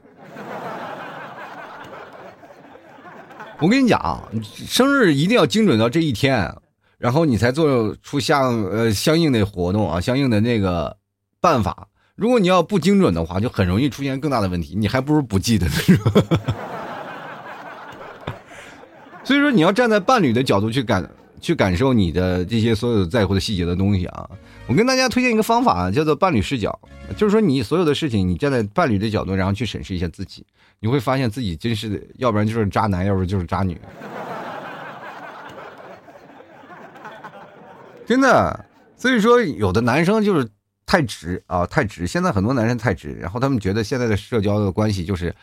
[3.58, 6.54] 我跟你讲，生日一定要精准到这一天。
[6.98, 10.96] 然后你才做出相呃相应的活动啊，相应的那个
[11.40, 11.88] 办法。
[12.14, 14.74] 如果你要不精准的话，就很容易出现更大的问题。
[14.76, 15.72] 你还不如不记得呢。
[19.24, 21.08] 所以说，你要站在伴侣的角度去感
[21.40, 24.28] 去感受你的这些所有在乎的细节的东西啊。
[24.66, 26.78] 我跟大家推荐一个方法，叫做伴侣视角，
[27.16, 30.44] 就是说你所有的事情，你站在伴侣的角度，然后去审视一下自己，
[30.80, 33.80] 你会发现自己真是要不然就是渣男，要不然就是渣女。
[38.04, 38.64] 真的，
[38.96, 40.48] 所以说有的男生就是
[40.88, 42.06] 太直啊，太直。
[42.06, 45.34] 现在很多男生太直，然后他们觉得现在的社交的关系就是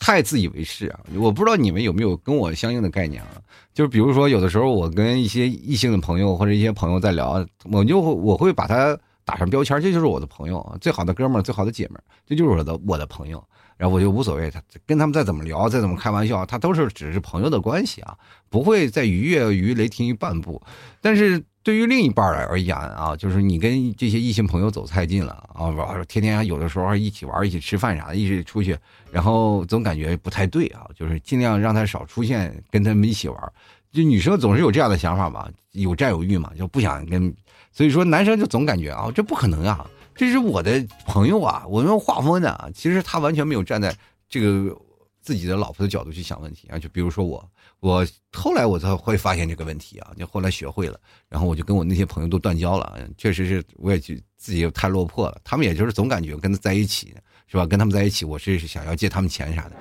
[0.00, 1.00] 太自以为是啊。
[1.16, 3.28] 我不知道你们有没有跟我相应的概念啊？
[3.74, 13.44] 就是比如说，有的时候我跟一些异性的朋友或者一些朋友在聊，我就我会把他打上标签，这就是我的朋友，最好的哥们儿，最好的姐们儿，这就是我的我的朋友。
[13.76, 18.16] 然后我就无所谓，他跟他们再怎么聊，再怎么开玩笑，他都是只是朋友的关系啊，
[18.48, 20.62] 不会再逾越于雷霆于半步。
[21.02, 25.72] 但是对于另一半而言啊，就是你跟这些异性朋友走太近了啊，
[26.06, 28.76] 天天有的时候一起玩、一起吃饭啥的，一起出去，
[29.10, 33.52] 然后总感觉不太对啊，就是尽量让他少出现，跟他们一起玩。
[33.90, 37.34] 就女生总是有这样的想法嘛，有占有欲嘛，就不想跟，
[37.72, 39.88] 所以说男生就总感觉啊，这不可能啊。
[40.14, 42.70] 这是我的朋友啊，我用画风的。
[42.74, 43.92] 其实他完全没有站在
[44.28, 44.76] 这个
[45.22, 46.78] 自己的老婆的角度去想问题啊。
[46.78, 47.44] 就比如说我，
[47.84, 52.98] 我后来我才会发现这个问题啊，就后来学会了，然后我就跟我那些朋友都断交了。
[53.18, 55.38] 确实是，我也觉自己太落魄了。
[55.44, 57.14] 他们也就是总感觉跟他在一起
[57.46, 57.66] 是吧？
[57.66, 59.76] 跟他们在一起，我是想要借他们钱啥的。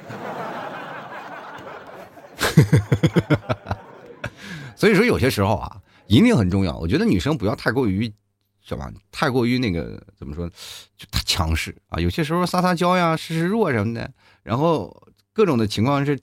[4.75, 6.77] 所以说有些时候啊，引领很重要。
[6.77, 8.13] 我觉得女生不要太过于。
[8.65, 8.91] 是吧？
[9.11, 10.49] 太过于那个怎么说，
[10.97, 11.99] 就太强势啊！
[11.99, 14.09] 有些时候撒撒娇呀，示示弱什么的，
[14.41, 16.17] 然后各种的情况是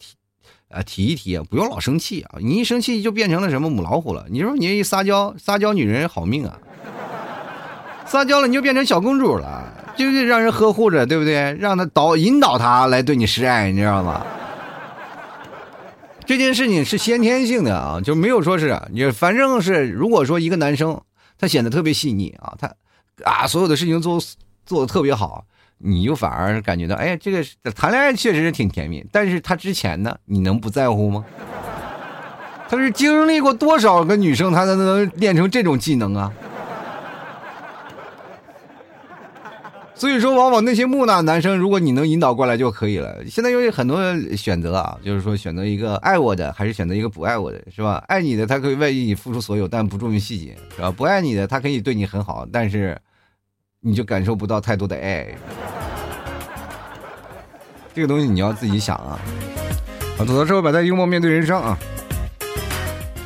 [0.71, 2.39] 啊提一提，不用老生气啊！
[2.41, 4.25] 你一生气就变成了什么母老虎了。
[4.31, 6.59] 你说你一撒娇，撒娇女人好命啊！
[8.07, 11.53] 撒娇了你就变成小公主了，就是让人呵护着，对不对？
[11.55, 14.25] 让他导引导他来对你示爱，你知道吗？
[16.25, 21.01] 这件事情是先天性的啊，就没有说是你，反正是如果说一个男生。
[21.43, 22.71] 他显得特别细腻啊，他
[23.25, 24.21] 啊，所有的事情做
[24.67, 25.47] 做的特别好，
[25.83, 29.05] 你就反而感觉到，哎，这个谈恋爱确实是挺甜蜜。
[29.11, 31.25] 但是他之前呢，你能不在乎吗？
[32.69, 36.33] 他是经历过多少个女生，他才能练成这种技能啊？
[39.95, 43.23] 所以说，往往那些木讷男生，如果你能引导过来就可以了。
[43.29, 44.01] 现在有很多
[44.35, 48.03] 选择啊，就是说选择一个爱我的，还是选择一个不爱我的，是吧？
[48.09, 50.91] 爱你的，他可以为你付出所有，但不注意细节，是吧？
[50.91, 52.97] 不爱你的，他可以对你很好，但是
[53.83, 55.27] 你就感受不到太多的爱。
[57.95, 59.19] 这个东西你要自己想啊。
[60.19, 61.79] 好，吐槽社会百态，幽默面对人生啊。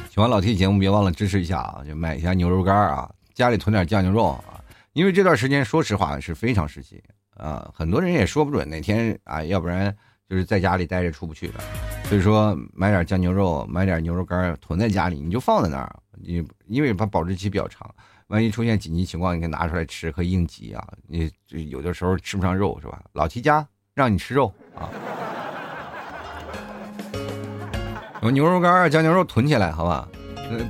[0.08, 4.62] 喜欢老 T 节目，别忘了支持一下啊，就买一下牛肉干啊，家里囤点酱牛肉啊。
[4.92, 7.02] 因为这段时间，说实话是非常时期
[7.36, 9.92] 啊，很多人也说不准哪天啊，要不然
[10.30, 11.54] 就是在家里待着出不去的，
[12.04, 17.92] 所以说买点酱牛肉，买点牛肉干囤在家里，你就放在那儿，你因为它保质期比较长，
[18.28, 20.86] 万一出现紧急情况，你可以拿出来吃，可以应急啊。
[21.06, 23.02] 你有的时候吃不上肉是吧？
[23.12, 24.88] 老七家让你吃肉啊，
[28.22, 30.08] 有牛肉干、酱牛肉囤起来，好吧？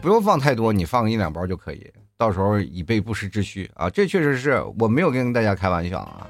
[0.03, 1.91] 不用放太多，你放一两包就可以。
[2.17, 3.91] 到时候以备不时之需啊！
[3.91, 6.27] 这确实是我没有跟大家开玩笑啊，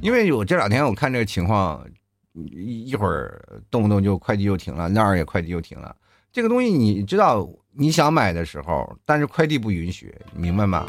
[0.00, 1.84] 因为我这两天我看这个情况，
[2.32, 5.94] 一一会儿动不动就快递又停了，那儿也快递又停了。
[6.32, 10.86] 这个东西你知道，你想买的时候，但是快递不允许，明白吗？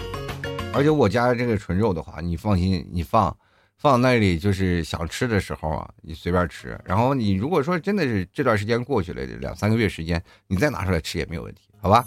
[0.73, 3.35] 而且我家这个纯肉的话，你放心，你放
[3.77, 6.79] 放那里就是想吃的时候啊，你随便吃。
[6.85, 12.05] 然后你如果说真的是这段时间过去了两三个月时间，你再拿出来吃也没有问题，好吧？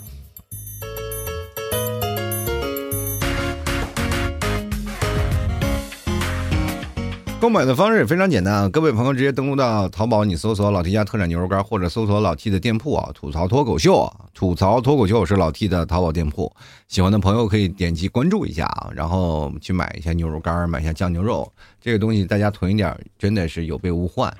[7.42, 16.54] 购买的方式也非常简单啊，各位朋友直接登录到淘宝，你搜索老 T 家特产牛肉干，或者搜索老 T 的店铺啊，吐槽脱口秀，吐槽脱口秀是老 T 的淘宝店铺，
[16.86, 24.32] 喜欢的朋友可以点击关注一下啊，然后去买一下牛肉干，买一下酱牛肉，这个东西大家囤一点，真的是有备无患。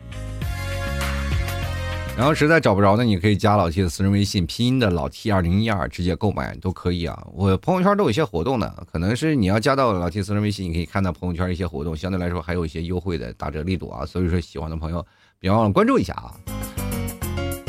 [2.14, 7.26] 然后实在找不着呢，你可以加老 T 的私人微信，拼音的老 T 二零一二，直接购买都可以啊。
[7.32, 14.06] 我朋友圈都有一些活动的，可能是你要加到老 T 私人微信，你可以看到朋友圈一些活动，相对来说还有一些优惠的打折力度啊。
[14.06, 15.04] 所以说喜欢的朋友
[15.40, 16.36] 别忘了关注一下啊。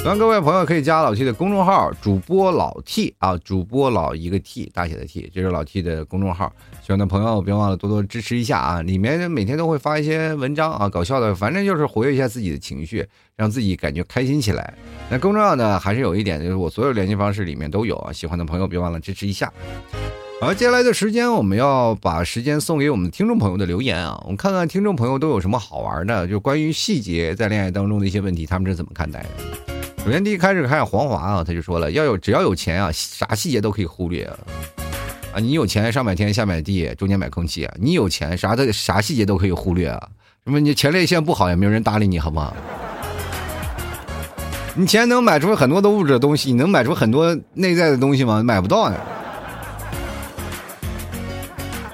[0.04, 6.52] 希望各位朋友可以加老 T 的公众号，主播老 T 啊，主播老一个 T 大写的 T，这是老 T 的公众号。
[6.82, 8.82] 喜欢的朋友别忘了多多支持一下啊！
[8.82, 14.74] 里面每天都会发一些文章啊，搞笑的，反正就是活跃一下自己的情绪，让自己感觉开心起来。
[15.10, 18.12] 那更重要的还是有一点，就是我所有联系方式里面都有啊。
[18.12, 19.50] 喜欢的朋友别忘了支持一下。
[20.42, 29.30] 好，接下来的时间我们要把时间送给我们听众朋友的留言啊，我们看看听众朋友都有什么好玩的，就关于细节在恋爱当中的一些问题，他们是怎么看待的？
[30.06, 34.38] 首先第一开始看黄华啊，他就说了，要有只要有钱啊，啥细节都可以忽略啊。
[35.34, 37.74] 啊，你有钱上买天下买地，中间买空气啊！
[37.80, 40.10] 你有钱啥的啥细节都可以忽略啊！
[40.44, 42.54] 什么你前列腺不好也没有人搭理你，好不好？
[44.76, 48.44] 你钱能买出很多的物质的东西，你能买出很多内在的东西吗？
[48.44, 49.00] 买不到呀！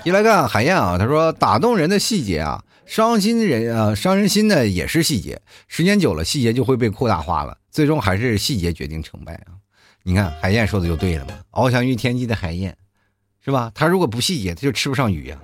[0.04, 9.56] 一来看海燕啊，他说打动人的细节啊，伤心人啊，伤人心的也是细节，时间久了细节就会被扩大化了，最终还是细节决定成败啊！
[10.04, 12.76] 你看海燕说的就对了嘛，翱翔于天际的海燕。
[13.42, 13.72] 是吧？
[13.74, 15.40] 他如果不细节，他就吃不上鱼呀。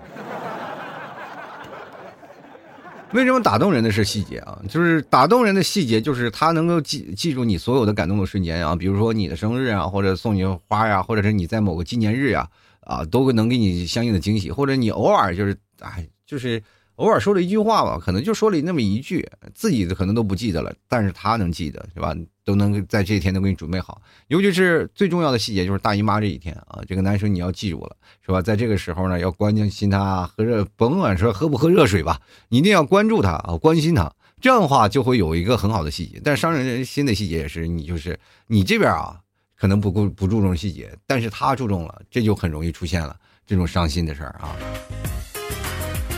[3.13, 4.61] 为什么打动人的是细节啊？
[4.69, 12.47] 就是打动人的细节，就是他能够记记住你所有的感动的瞬间啊，比如说你的生日啊，或者送你花呀，或者是你在某个纪念日呀，
[12.81, 16.61] 啊，都能给你相应的惊喜，或者你偶尔就是哎，就是
[16.95, 22.15] 偶尔说了一句话吧，可能就说了那么一句，自己可能都不记得了，但是他能记得，是吧？
[22.45, 28.39] 都能在这一天都给你准备好，尤其是最重要的细节就是大姨妈这一天啊，这个男生你要记住了，是吧？
[28.39, 36.21] 在这个时候呢，要关心他喝热，甭管说喝不喝热水吧，你一定要关注他啊，关心他，这样的话就会有一个很好的细节。
[36.23, 39.19] 但伤人心的细节也是你就是你这边啊，
[39.57, 43.17] 可能不够不注重细节，但是他注重了，这就很容易出现了
[43.47, 44.55] 这种伤心的事儿啊。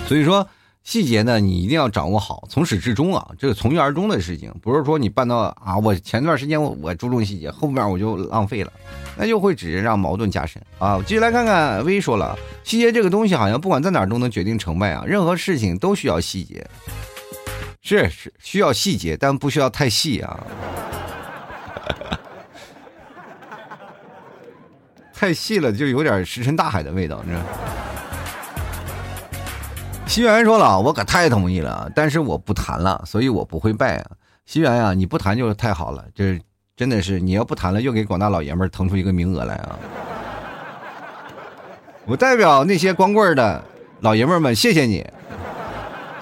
[0.07, 0.47] 所以说。
[0.87, 8.71] 细节呢，你一定要掌握好，从始至终啊，这个从一而终的事情，不是说你办到啊，我前段时间我我注重细节，后面我就浪费了，
[9.17, 10.97] 那就会只是让矛盾加深啊。
[11.05, 16.65] 继续来看看，微说了，细节这个东西好像不管在哪儿都能决定成败啊，任何事情都需要细节，
[17.81, 20.39] 是是需要细节，但不需要太细啊，
[25.13, 27.41] 太细了就有点石沉大海的味道，你知道。
[30.07, 34.11] 西元说了，我可太同意了，但是我不谈了，所以我不会拜啊。
[34.45, 36.39] 西元呀，你不谈就太好了，这
[36.75, 39.77] 真的是你要不谈了，又给广大老爷们腾出一个名额来啊！
[42.05, 43.61] 我代表那些光棍的
[43.99, 45.05] 老爷们们，谢谢你，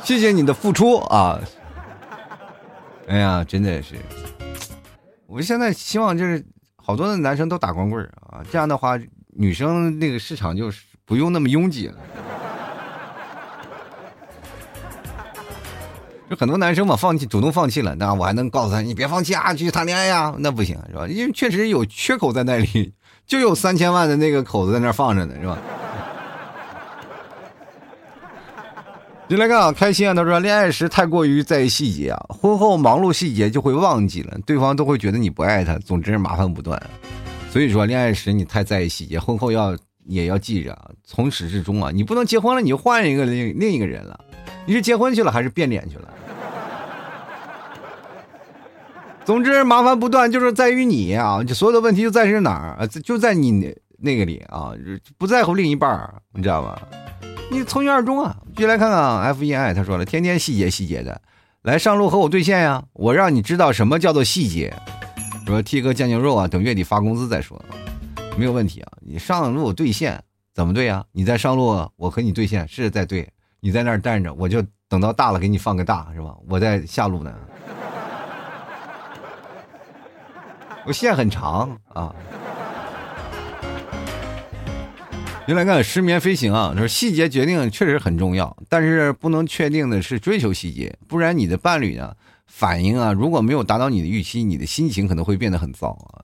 [0.03, 1.39] 谢谢你的付出啊！
[3.07, 3.95] 哎呀，真的是，
[5.27, 6.43] 我现在希望就是
[6.75, 8.99] 好多的男生都打光棍啊，这样的话，
[9.37, 11.97] 女生那个市场就是不用那么拥挤了。
[16.35, 21.07] 很多男生嘛，放弃主动放弃了，那我还能告诉他，你别放弃啊，继续谈恋爱呀，那不行是吧？
[21.07, 22.93] 因为确实有缺口在那里，
[23.25, 25.57] 就有三千万的那个口子在那放着呢，是吧？
[29.27, 30.13] 就来看啊，开心啊！
[30.13, 36.79] 他说，恋爱时太过于在意细节啊，婚后忙碌细节就会忘记了，对方都会觉得你不爱他，总之麻烦不断。
[37.51, 39.75] 所以说，恋爱时你太在意细节，婚后要
[40.05, 44.19] 也要记着，从始至终啊，你不能结婚了你就换一个另另一个人了。
[44.65, 46.09] 你是结婚去了还是变脸去了？
[49.25, 51.43] 总之麻烦不断，就是在于你啊！
[51.43, 52.87] 就所有的问题就在是哪儿啊？
[52.87, 54.71] 就在你那个里啊！
[55.17, 56.77] 不在乎另一半你知道吗？
[57.49, 58.35] 你从一而终啊！
[58.55, 61.19] 就来看看 F E I，他说了，天天细节细节的，
[61.63, 62.83] 来上路和我对线呀！
[62.93, 64.73] 我让你知道什么叫做细节。
[65.47, 67.59] 说 T 哥酱牛肉啊，等月底发工资再说，
[68.37, 68.91] 没有问题啊！
[69.01, 70.23] 你上路对线
[70.53, 71.03] 怎么对啊？
[71.11, 73.27] 你在上路，我和你对线是在对。
[73.65, 76.35] 你在那儿站着，我就等到大了给你放个大，是吧？
[76.47, 77.33] 我在下路呢，
[80.85, 82.13] 我线很长啊。
[85.47, 96.21] 原来看失眠飞行啊，说细节决定确实很重要，但是不能确定的是追求细节，不然你的伴侣呢反应啊，如果没有达到你的预期，你的心情可能会变得很糟啊。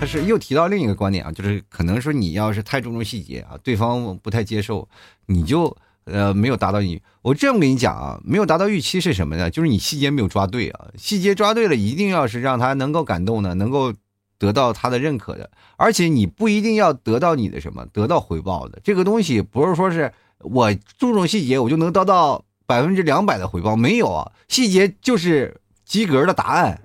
[0.00, 4.88] 他是又提到另一个观点啊，就是可能说你要是太注重细节啊，对方不太接受，
[5.26, 5.76] 你就。
[6.12, 9.50] 呃，没有达到你，我这么跟你讲啊，没有达到预期是什么呢？
[9.50, 13.92] 就是你细节没有抓对啊，细节抓对了，一定要是让他能够感动的，能够
[14.38, 18.80] 得到他的认可的，而且你不一定要得到你的什么，得到回报的。
[18.82, 26.80] 这个东西不是说是我注重细节，我就能得到百分之两百的回报，没有啊，细节就是及格的答案，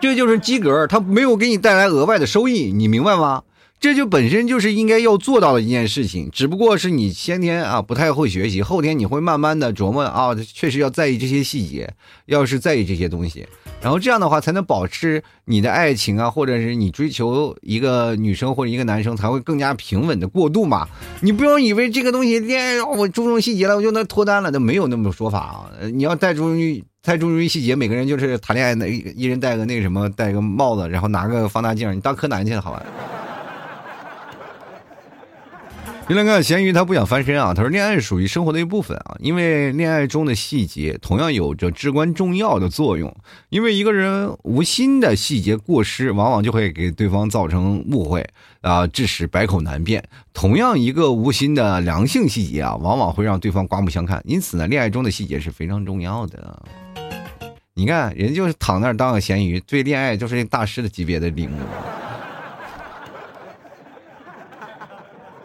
[0.00, 3.42] 这就是及格，他没有给你带来额外的收益，你明白吗？
[3.80, 11.92] 这就本身就是应该要做到的一件事情，只不过是你先天啊不太会学习，后天你会慢慢的琢磨啊，确实要在意这些细节，
[12.24, 13.46] 要是在意这些东西，
[13.82, 20.88] 然后这样的话才能保持你的爱情啊，或者是你追求一个女生或者一个男生才会更加平稳的过渡嘛。
[21.20, 25.70] 你不要以为这个东西恋爱我注重细节了，我就能脱单了，那没有那么说法啊。
[25.92, 32.82] 你要太注重于太注重于细节，每个人就是谈恋爱那一人戴个那什么戴个帽子，然后拿个放大镜，你当柯南去了好吧？
[36.06, 37.52] 原来看咸鱼，他不想翻身啊。
[37.56, 43.14] 他说：“恋爱属于生活的一部分啊，因为恋爱中的细节同样有着至关重要的作用。
[43.48, 48.22] 因为一个人无心的细节过失，往往就会给对方造成误会
[48.60, 50.04] 啊，致使百口难辩。
[50.34, 54.22] 同样，一个无心的良性细节啊，往往会让对方刮目相看。
[54.26, 56.62] 因此呢，恋爱中的细节是非常重要的。
[57.72, 61.58] 你看，人就是躺那儿当个咸鱼，对恋爱就是大师的级别的领悟。”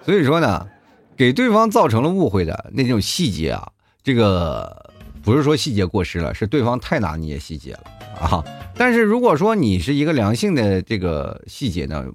[0.03, 0.67] 所以说呢，
[1.15, 3.71] 给对方造成了误会的那种细节啊，
[4.01, 4.91] 这个
[5.21, 7.83] 不是说细节过失了，是对方太拿捏细节了
[8.19, 8.43] 啊。
[8.75, 12.05] 但是如果说你是一个良性的这个细节呢，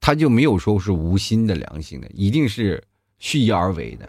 [0.00, 2.82] 他就没有说是无心的良性的，一定是
[3.18, 4.08] 蓄意而为的。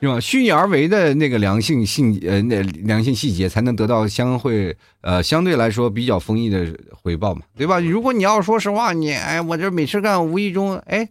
[0.00, 0.18] 是吧？
[0.18, 7.78] 虚拟而为的那个良性性呃，那良性细节才能得到相会呃相对来说比较丰益的回报嘛，对吧？
[7.80, 11.08] 如果你要说实话，你哎，我这没事干，无意中哎，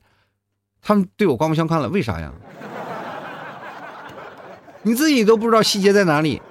[0.82, 2.34] 他们对我刮目相看了，为啥呀？
[4.82, 6.42] 你自己都不知道细节在哪里，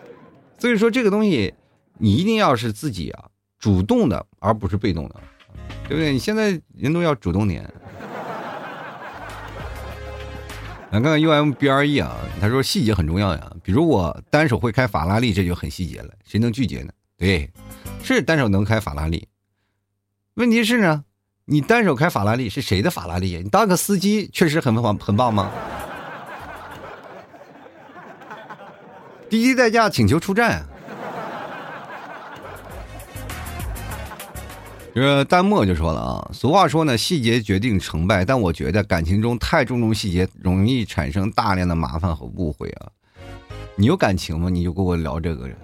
[0.58, 1.54] 所以说这个东西
[1.98, 3.24] 你一定要是自己啊
[3.58, 5.16] 主动的，而不是被动的，
[5.88, 6.12] 对不对？
[6.12, 7.68] 你现在人都要主动点。
[10.90, 13.52] 来看看 U M B R E 啊，他说细节很重要呀。
[13.62, 16.90] 比如我单手会开法拉利，这就很细节了，谁能拒绝呢？
[17.18, 17.50] 对，
[18.02, 19.28] 是单手能开法拉利。
[20.34, 21.04] 问题是呢，
[21.44, 23.38] 你单手开法拉利是谁的法拉利？
[23.42, 25.52] 你当个司机确实很棒，很棒吗？
[29.28, 30.66] 滴滴代驾请求出战。
[34.94, 38.24] 这个弹幕就说了啊，俗话说呢，细节决定成败。
[38.24, 42.88] 但我觉得感情中太注重细节，容易产生大量的麻烦和误会啊。
[43.76, 44.50] 你有感情吗？
[44.50, 45.56] 你就跟我聊这个人。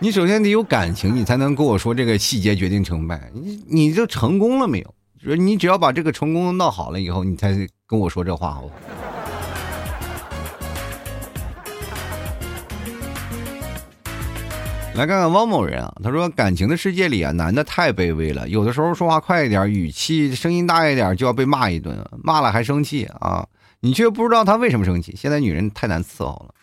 [0.00, 3.30] 你首先得有感情，你才能跟我说这个细节决定成败。
[3.32, 4.94] 你你就成功了没有？
[5.22, 7.56] 就是你只要把这个成功闹好了以后，你才
[7.86, 8.68] 跟我说这话好。
[14.94, 23.44] 来看看汪某人啊，他说感情的世界里啊，男的太卑微了，有的时候说话快一点，语气声音大一点，就要被骂一顿，骂了还生气啊，
[23.80, 25.12] 你却不知道他为什么生气。
[25.16, 26.54] 现在女人太难伺候了。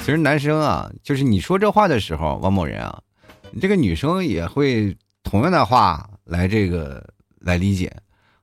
[0.00, 3.00] 其实男生啊，就是你说这话的时候，汪某人啊，
[3.60, 7.04] 这个女生也会同样的话来这个
[7.38, 7.92] 来理解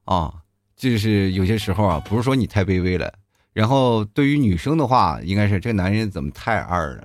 [0.05, 0.33] 啊，
[0.77, 3.11] 就是有些时候啊，不是说你太卑微了，
[3.51, 7.03] 然后对于女生的话，应该是这个男人怎么太二了。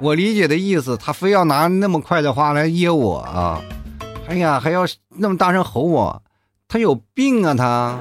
[0.00, 3.62] 我理解的意思，他非要拿那么快的话来噎我啊！
[4.26, 6.22] 哎呀，还要那么大声吼我，
[6.66, 7.54] 他有病啊！
[7.54, 7.98] 他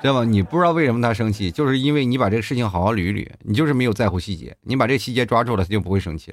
[0.00, 0.24] 知道吗？
[0.24, 4.56] 你不知道为什么他生气，就是因为你把这个事情好好捋捋，你就是没有在乎细节。
[4.62, 6.32] 你把这个细节抓住了，他就不会生气。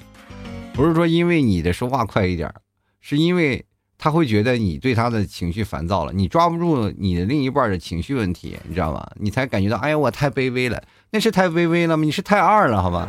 [0.72, 2.50] 不是说因为你的说话快一点，
[3.00, 3.66] 是因为
[3.98, 9.06] 他会觉得你对他的情绪烦躁了，你抓不住你的另一半的情绪问题，你知道吗？
[9.16, 10.82] 你才感觉到，哎呀，我太卑微了。
[11.14, 12.04] 那是太卑微了吗？
[12.04, 13.08] 你是太二了，好吧。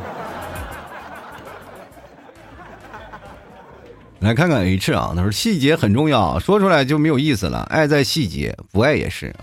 [4.19, 7.61] 来看看 H 啊，他说细节很重要，说出来就没有意思了。
[7.63, 9.33] 爱在细节，不爱也是。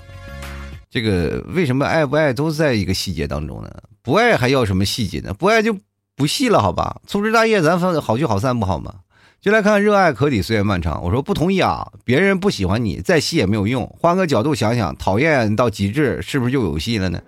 [0.88, 3.68] 这个为什么爱不爱都在一个细节当中呢？
[4.00, 5.34] 不爱还要什么细节呢？
[5.34, 5.76] 不爱就
[6.14, 7.00] 不细了，好吧。
[7.08, 8.94] 粗枝大叶，咱分好聚好散不好吗？
[9.40, 11.02] 就来看热爱可抵岁月漫长。
[11.02, 13.92] 我说不同意啊，别人不喜欢你，再细也没有用。
[13.98, 17.20] 换个角度想想，讨厌到极致，是不是就有戏了呢？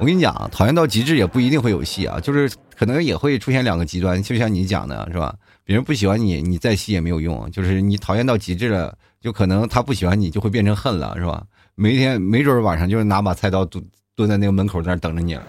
[0.00, 5.34] 我跟你讲，讨厌到极致也不一定会有戏啊，就是可能也会出现两个极端，就像你讲的是吧？
[5.64, 11.42] 别人不喜欢你，你再戏也没有用，就是你讨厌到极致了，就可能他不喜欢你，就会变成恨了，是吧？
[11.74, 13.84] 每天没准晚上就是拿把菜刀蹲
[14.14, 15.42] 蹲在那个门口在那等着你了。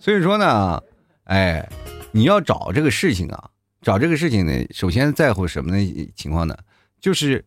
[0.00, 0.82] 所以说呢，
[1.24, 1.64] 哎，
[2.10, 3.48] 你要找这个事情啊，
[3.80, 6.12] 找这个事情呢，首先在乎什么呢？
[6.16, 6.56] 情况呢？
[7.00, 7.44] 就是。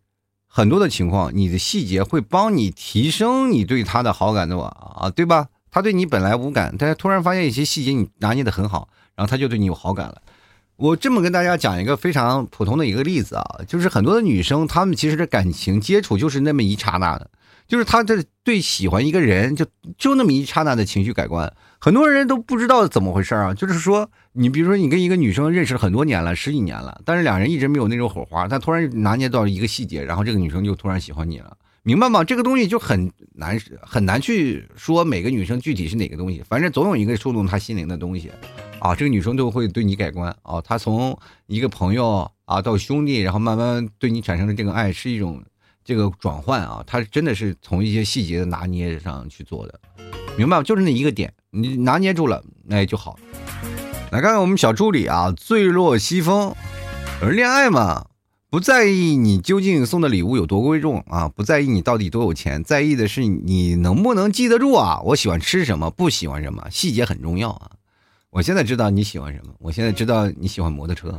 [0.55, 5.47] 很多的情况，你的细节会帮你提升你对他的好感度啊，对吧？
[5.71, 10.21] 他对你本来无感，但是突然发现一些细节你拿捏的很好，然后他就对你有好感了。
[10.75, 17.31] 我这么跟大家讲一个非常普通的一个例子啊，就是很多的女生，她们其实的感情接触就是那么一刹那的。
[17.67, 19.65] 就是她这对喜欢一个人，就
[19.97, 21.51] 就那么一刹那的情绪改观，
[21.83, 23.53] 很多人都不知道怎么回事啊。
[23.53, 32.23] 就是说，你比如说，你跟一个女生认识很多年了，十几年了，但是两人一直没有那种火花，但突然拿捏到一个细节，然后这个女生就突然喜欢你了，明白吗？
[32.23, 38.31] 这个东西就很难很难去说每个女生具体是哪个东西，反正总有一个触动她心灵的东西，
[38.79, 40.61] 啊，这个女生都会对你改观啊。
[40.61, 45.43] 她从一个朋友啊到兄弟，然后慢慢对你产生的这个爱是一种。
[45.85, 49.77] 这个转换啊，他真的是从一些细节的拿捏上去做的，
[50.37, 50.63] 明白吗？
[50.63, 53.17] 就是那一个点，你拿捏住了，那就好。
[54.11, 56.53] 来看看我们小助理啊，坠落西风。
[57.21, 58.05] 而恋爱嘛，
[58.49, 64.99] 不在意你究竟送的礼物有多贵重啊，不在意你到底多有钱，在意的是你能不能记得住啊。
[65.05, 67.71] 我喜欢吃什么，不喜欢什么，细节很重要啊。
[68.29, 71.17] 我现在知道你喜欢什么，我现在知道你喜欢摩托车。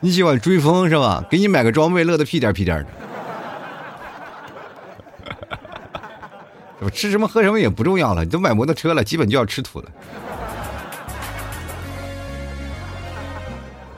[0.00, 1.24] 你喜欢追风是吧？
[1.30, 2.86] 给你买个装备，乐得屁颠屁颠的。
[6.90, 9.90] 吃什么喝什么也不重要了，你都买摩托车了，基本就要吃土了。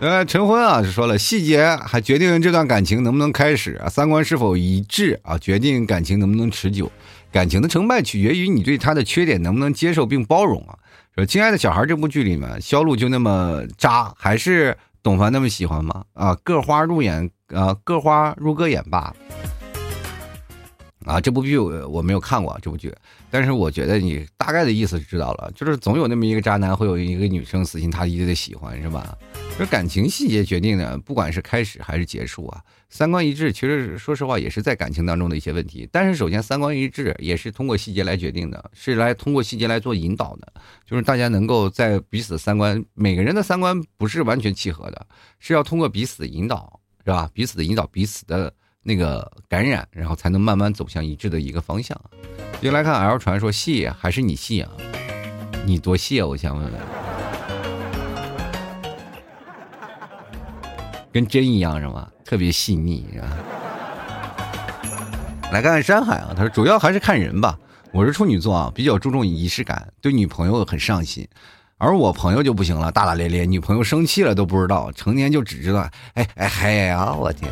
[0.01, 6.91] 呃，陈婚啊就说了，细节还决定这段感情能不能开始啊，三观是否一致啊，决定感情能不能持久。
[7.31, 10.75] 感情的成败取决于你对他的缺点能不能接受并包容啊。
[11.15, 16.03] 说，亲爱的小孩，这部剧里面，肖路就那么渣，还是董凡那么喜欢吗？
[16.15, 19.15] 啊，各花入眼啊，各花入各眼吧。
[21.07, 22.95] 啊，这部剧我我没有看过这部剧，
[23.31, 29.17] 但是我觉得你大概的意思知道了，就是总有那么一个渣男会有一个女生死心塌地的喜欢，是吧？
[29.59, 35.89] 这感情细节决定的，不管是开始还是结束啊，三观一致，其实说实话也是在感情当中的一些问题。
[35.91, 40.53] 但是首先三观一致也是通过细节来决定的，是来通过细节来做引导的，
[40.87, 45.07] 就是大家能够在彼此三观，每个人的三观不是完全契合的，
[45.39, 47.31] 是要通过彼此的引导，是吧？
[47.33, 48.53] 彼此的引导，彼此的。
[48.83, 51.99] 那个感染，然后才能慢慢走向一致的一个方向。
[52.61, 54.71] 接来看 L 传说细还是你细啊？
[55.65, 56.27] 你多细啊？
[56.27, 56.73] 我想问问。
[61.13, 62.09] 跟针一样是吗？
[62.25, 63.29] 特别细腻是吧？
[65.53, 67.59] 来看看山海啊，他说主要还是看人吧。
[67.93, 71.27] 我是处女座啊，比较注重仪式感，对女朋友很上心。
[71.77, 75.81] 而我朋友就不行了，大大咧咧，女朋友生气了都不知道，成天就只知道
[76.15, 77.51] 哎哎嗨呀，我天。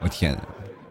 [0.00, 0.36] 我天，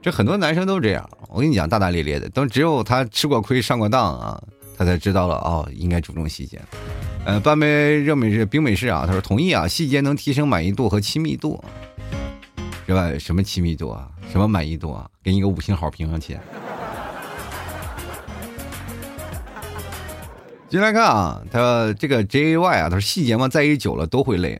[0.01, 1.09] 这很多男生都这样。
[1.29, 4.41] 我跟你讲，大大咧咧的，都只有他吃过亏、上过当啊，
[4.77, 6.61] 他才知道了哦，应该注重细节。
[7.25, 11.63] 呃，半杯热美式冰美式啊，他说同意啊，细节能提升满意度和亲密度，
[12.87, 13.11] 是吧？
[13.19, 14.07] 什么亲密度啊？
[14.31, 15.05] 什么满意度啊？
[15.23, 16.17] 给你个五星好评啊！
[16.17, 16.37] 亲。
[20.69, 24.59] 进来看啊，他这个 J A Y 啊，他说细节嘛，在一起久了都会累。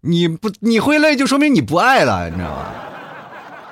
[0.00, 2.72] 你不你会累，就说明你不爱了，你知道吗？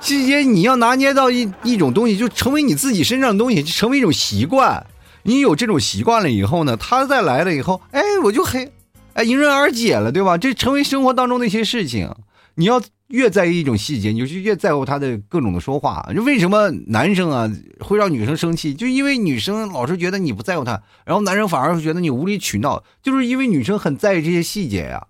[0.06, 4.86] 细节你要拿捏到一一种东西，就成为你自己身上的东西，就成为一种习惯。
[5.24, 8.70] 你有这种习惯了以后呢，他再来了以后，哎，我就嘿，
[9.14, 10.38] 哎，迎刃而解了，对吧？
[10.38, 12.08] 这成为生活当中的一些事情。
[12.54, 16.08] 你要越在意一种细节，你就越在乎他的各种的说话。
[16.14, 17.50] 就为什么男生啊
[17.80, 18.72] 会让女生生气？
[18.72, 25.04] 就因为女生老是觉得你不在乎她，然后男生反而觉得你无理取闹，就是因为女生很在意这些细节呀。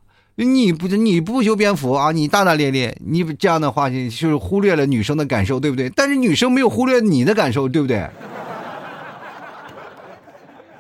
[0.45, 2.13] 你不你不修边幅啊？
[2.13, 5.89] 你大大咧咧，你这样的话你就是忽略了女生的感受，对不对？
[5.97, 8.07] 但是女生没有忽略你的感受，对不对？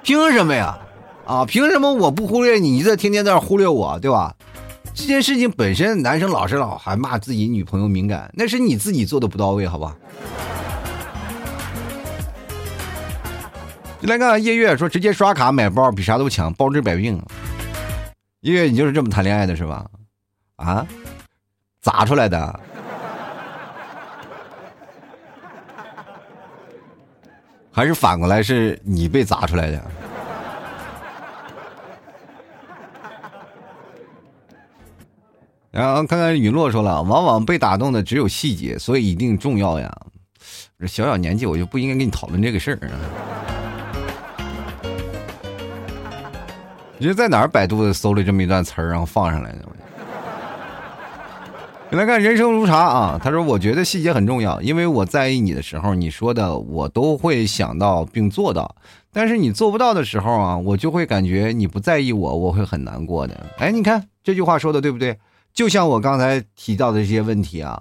[0.02, 0.78] 凭什么呀？
[1.24, 4.34] 啊，凭什么我不忽略你，你在天天在那忽略我，对吧？
[4.94, 9.96] 这件事情本身，男生老是老还骂自己女朋友敏感，那是你自己做的不到位，好吧？
[14.02, 17.18] 来看夜月说，直接刷卡买包比啥都强，包治百病。
[18.46, 19.84] 因为你就是这么谈恋爱的是吧？
[20.54, 20.86] 啊，
[21.80, 22.60] 砸出来的？
[27.72, 29.84] 还是反过来是你被砸出来的？
[35.72, 39.92] 然后看看雨落说了，往往被打动的只有细节，所以一定重要呀。
[40.86, 42.94] 小小年纪，我就不应该跟你讨论这个事儿啊。
[46.98, 49.58] 你是在哪儿百度搜了这么一段词儿，然后放上来的？
[51.90, 58.64] 你来看人生如茶啊，他说：“我觉得细节很重要，因为我在意你的时候，你说的我都会想到并做到；
[59.12, 65.16] 但是你做不到的时候啊，我就会感觉你不在意我，我会很难过的。”哎，你看这句话说的对不对？
[65.52, 67.80] 就像我刚才提到的这些问题啊，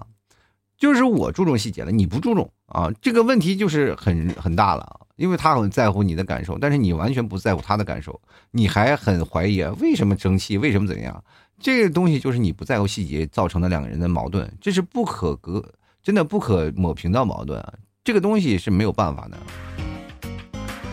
[0.78, 5.00] 就是我注重细节了，你不注重啊，这个问题就是很很大了。
[5.16, 11.22] 因为他很在乎你的感受，但是你完全不在乎他的感受，你还很怀疑啊为什么生气，为什么怎样？
[11.58, 15.64] 这个东西就是你不在乎细节造成的两个人的矛盾，这是不可隔，
[16.02, 17.72] 真的不可抹平的矛盾啊！
[18.04, 19.38] 这个东西是没有办法的。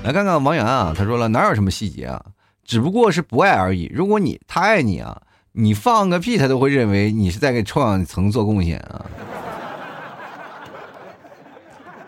[0.03, 2.25] 来看看王阳啊，他说了哪有什么细节啊，
[2.63, 3.91] 只不过是不爱而已。
[3.93, 5.21] 如果你他爱你啊，
[5.51, 9.05] 你放个屁他都会认为你是在给臭氧层做贡献啊。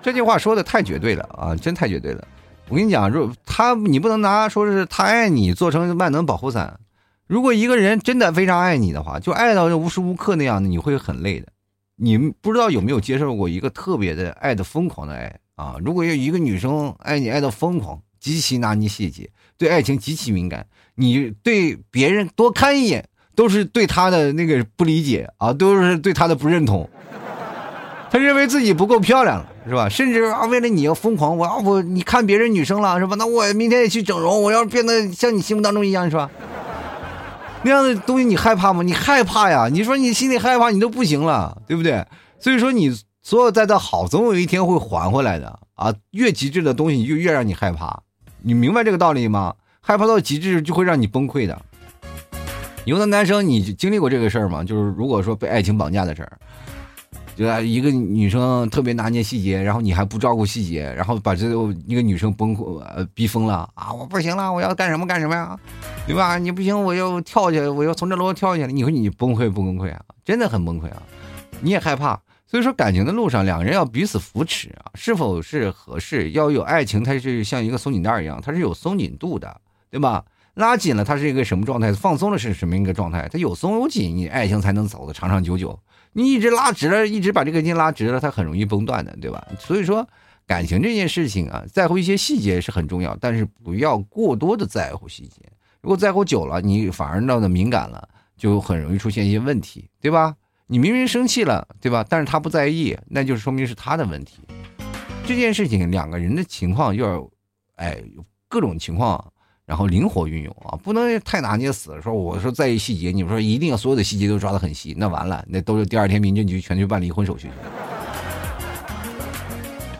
[0.06, 2.28] 这句话说的太绝对了啊，真太绝对了！
[2.70, 6.80] 我跟你讲，如他你不能拿说是他爱你做成万能保护伞。
[7.26, 11.48] 如果一个人真的非常爱你的话，就爱到无时无刻那样的，你会很累的。
[11.96, 15.78] 你不知道有没有接受过一个特别的爱的疯狂的爱啊？
[15.84, 19.28] 如果有一个女生爱你爱到疯狂，极其拿捏细节，
[19.58, 26.88] 对爱情极其敏感，你对别人多看一眼都是对他的那个不理解啊，都是对他的不认同。
[28.10, 29.46] 他认为自己不够漂亮了。
[29.68, 29.90] 是吧？
[29.90, 33.16] 甚至啊，为了你要疯狂，我我你看别人女生了，是吧？
[33.18, 36.30] 那我明天也去整容，我要变得像你心目当中一样，是吧？
[37.64, 38.84] 那样的东西你害怕吗？
[38.84, 39.68] 你害怕呀！
[39.72, 42.06] 你说你心里害怕，你都不行了，对不对？
[42.40, 45.92] 所以说你所有在的好，总有一天会还回来的啊！
[46.12, 48.04] 越极致的东西就越让你害怕，
[48.44, 49.56] 你明白这个道理吗？
[49.82, 51.60] 害怕到极致就会让你崩溃的。
[52.84, 54.64] 有的男生，你经历过这个事儿吗？
[54.64, 56.38] 就是如果说被爱情绑架的事儿，
[57.36, 57.60] 对吧？
[57.60, 61.48] 一个女生特别拿捏细节，然后你还不照顾细节，然后把这
[61.86, 63.92] 一个女生崩溃呃逼疯了啊！
[63.92, 65.60] 我不行了，我要干什么干什么呀？
[66.08, 66.38] 对吧？
[66.38, 68.72] 你不行，我要跳下去，我要从这楼跳下来。
[68.72, 70.02] 你说你崩溃不崩溃啊？
[70.24, 71.04] 真的很崩溃啊！
[71.62, 72.20] 你也害怕。
[72.48, 76.30] 所以说，感情的路上，两个人要彼此扶持啊，是否是合适？
[76.32, 79.60] 要有爱情，它是像一个松紧带一样，它是有松紧度的，
[79.90, 80.24] 对吧？
[80.54, 81.92] 拉紧了，它是一个什么状态？
[81.92, 83.28] 放松了是什么一个状态？
[83.30, 85.78] 它有松有紧，你爱情才能走得长长久久。
[86.18, 89.46] 你一直拉直了，一直把这个筋拉直了，它很容易崩断的，对吧？
[89.60, 90.08] 所以说，
[90.48, 95.42] 感情这件事情啊，在乎一些细节是很重要，但是不要过多的在乎细节。
[95.82, 98.08] 如果在乎久了，你反而闹得敏感了，
[98.38, 100.34] 就很容易出现一些问题，对吧？
[100.68, 102.06] 你明明生气了，对吧？
[102.08, 104.40] 但是他不在意，那就说明是他的问题。
[105.28, 107.30] 这件事情两个人的情况要，
[107.76, 108.02] 哎，
[108.48, 109.34] 各种情况，
[109.66, 112.00] 然后灵活运用啊，不能太拿捏死。
[112.02, 117.72] 说我说在意细节，你们说一定要所有的细节都抓得很细，那完了，那都是第二天民政局全去办离婚手续去了。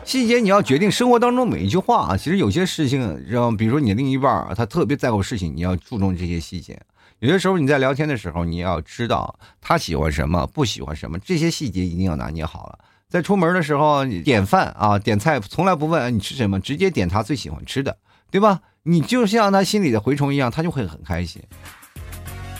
[0.04, 6.80] 细节你要决定生活当中每一句话啊，其实有些事情，让比如说你另一半，他特别在乎事情，你要注重这些细节。
[7.18, 12.78] 有些时候你在聊天的时候，你要知道他喜欢什么，不喜欢什么，这些细节一定要拿捏好了。
[13.08, 17.96] 在出门的时候你点饭啊，点菜从来不问你吃什么，直接点他最喜欢吃的，
[18.30, 18.60] 对吧？
[18.82, 21.42] 你就像他心里的蛔虫一样，他就会很开心。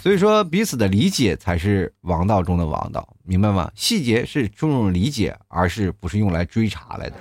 [0.00, 3.70] 所以说，彼此的理解才是王道中的王道，明白吗？
[3.74, 7.16] 细节是注重理解，而是不是用来追查来的。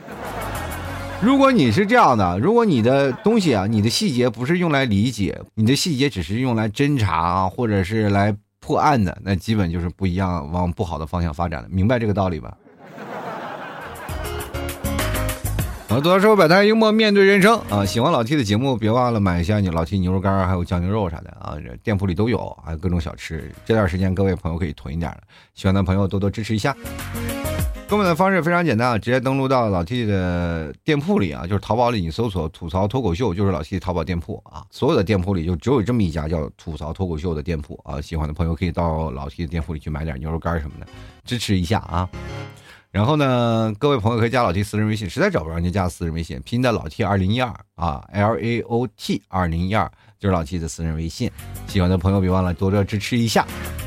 [1.22, 11.70] 如果你是这样的，如果你的东西啊，你的细节不是用来理解，你的细节只是用来侦查啊，或者是来破案的，那基本就是不一样，往不好的方向发展了。
[11.72, 12.56] 明白这个道理吧？
[15.88, 17.86] 好，多说摆摊幽默面对人生啊！
[17.86, 21.56] 喜欢老 T 的节目，别忘了买一下你老 T 牛肉干，还有酱牛肉啥的啊！
[21.64, 23.54] 这店铺里都有，还有各种小吃。
[23.64, 25.16] 这段时间各位朋友可以囤一点，
[25.54, 26.76] 喜欢的朋友多多支持一下。
[27.88, 34.66] 购买的方式非常简单啊，直接登录到老 T 的店铺里啊，就是淘宝里你搜索“吐槽脱口秀”，就是老 T 淘宝店铺啊。
[34.72, 38.02] 所有的店铺里就只有这么一家叫“吐槽脱口秀”的店铺啊。
[38.02, 40.88] 喜欢的朋友可以到老 T 的店铺里去买点牛肉干什么的，
[41.24, 42.10] 支持一下啊。
[42.96, 49.92] 然后呢，各位朋友可以加老 T 私人微信，实在找不着就加私人微信，拼的老 T 二零一二啊，L A O T 二零一二。
[50.18, 51.30] 就是老 T 的私人微信，
[51.68, 53.46] 喜欢的朋友别忘了多多支持一下。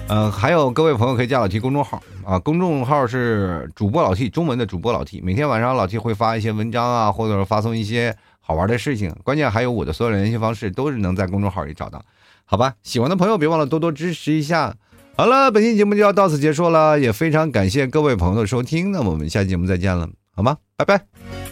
[0.09, 5.23] 呃，还有各位朋友可以加老 T 公众号啊，公众号是主播老 T，中文的主播老 T。
[5.23, 9.11] 每天晚上老 T 会发一些文章啊，或者是发送一些好玩的事情。
[9.25, 12.05] 关键还有我的所有联系方式都是能在公众号里找到，
[12.45, 12.75] 好吧？
[12.83, 14.75] 喜欢的朋友别忘了多多支持一下。
[15.19, 18.93] 好了，本期节目就要到此结束了，也非常感谢各位朋友的收听。
[18.93, 20.59] 那么我们下期节目再见了，好吗？
[20.77, 21.48] 拜拜。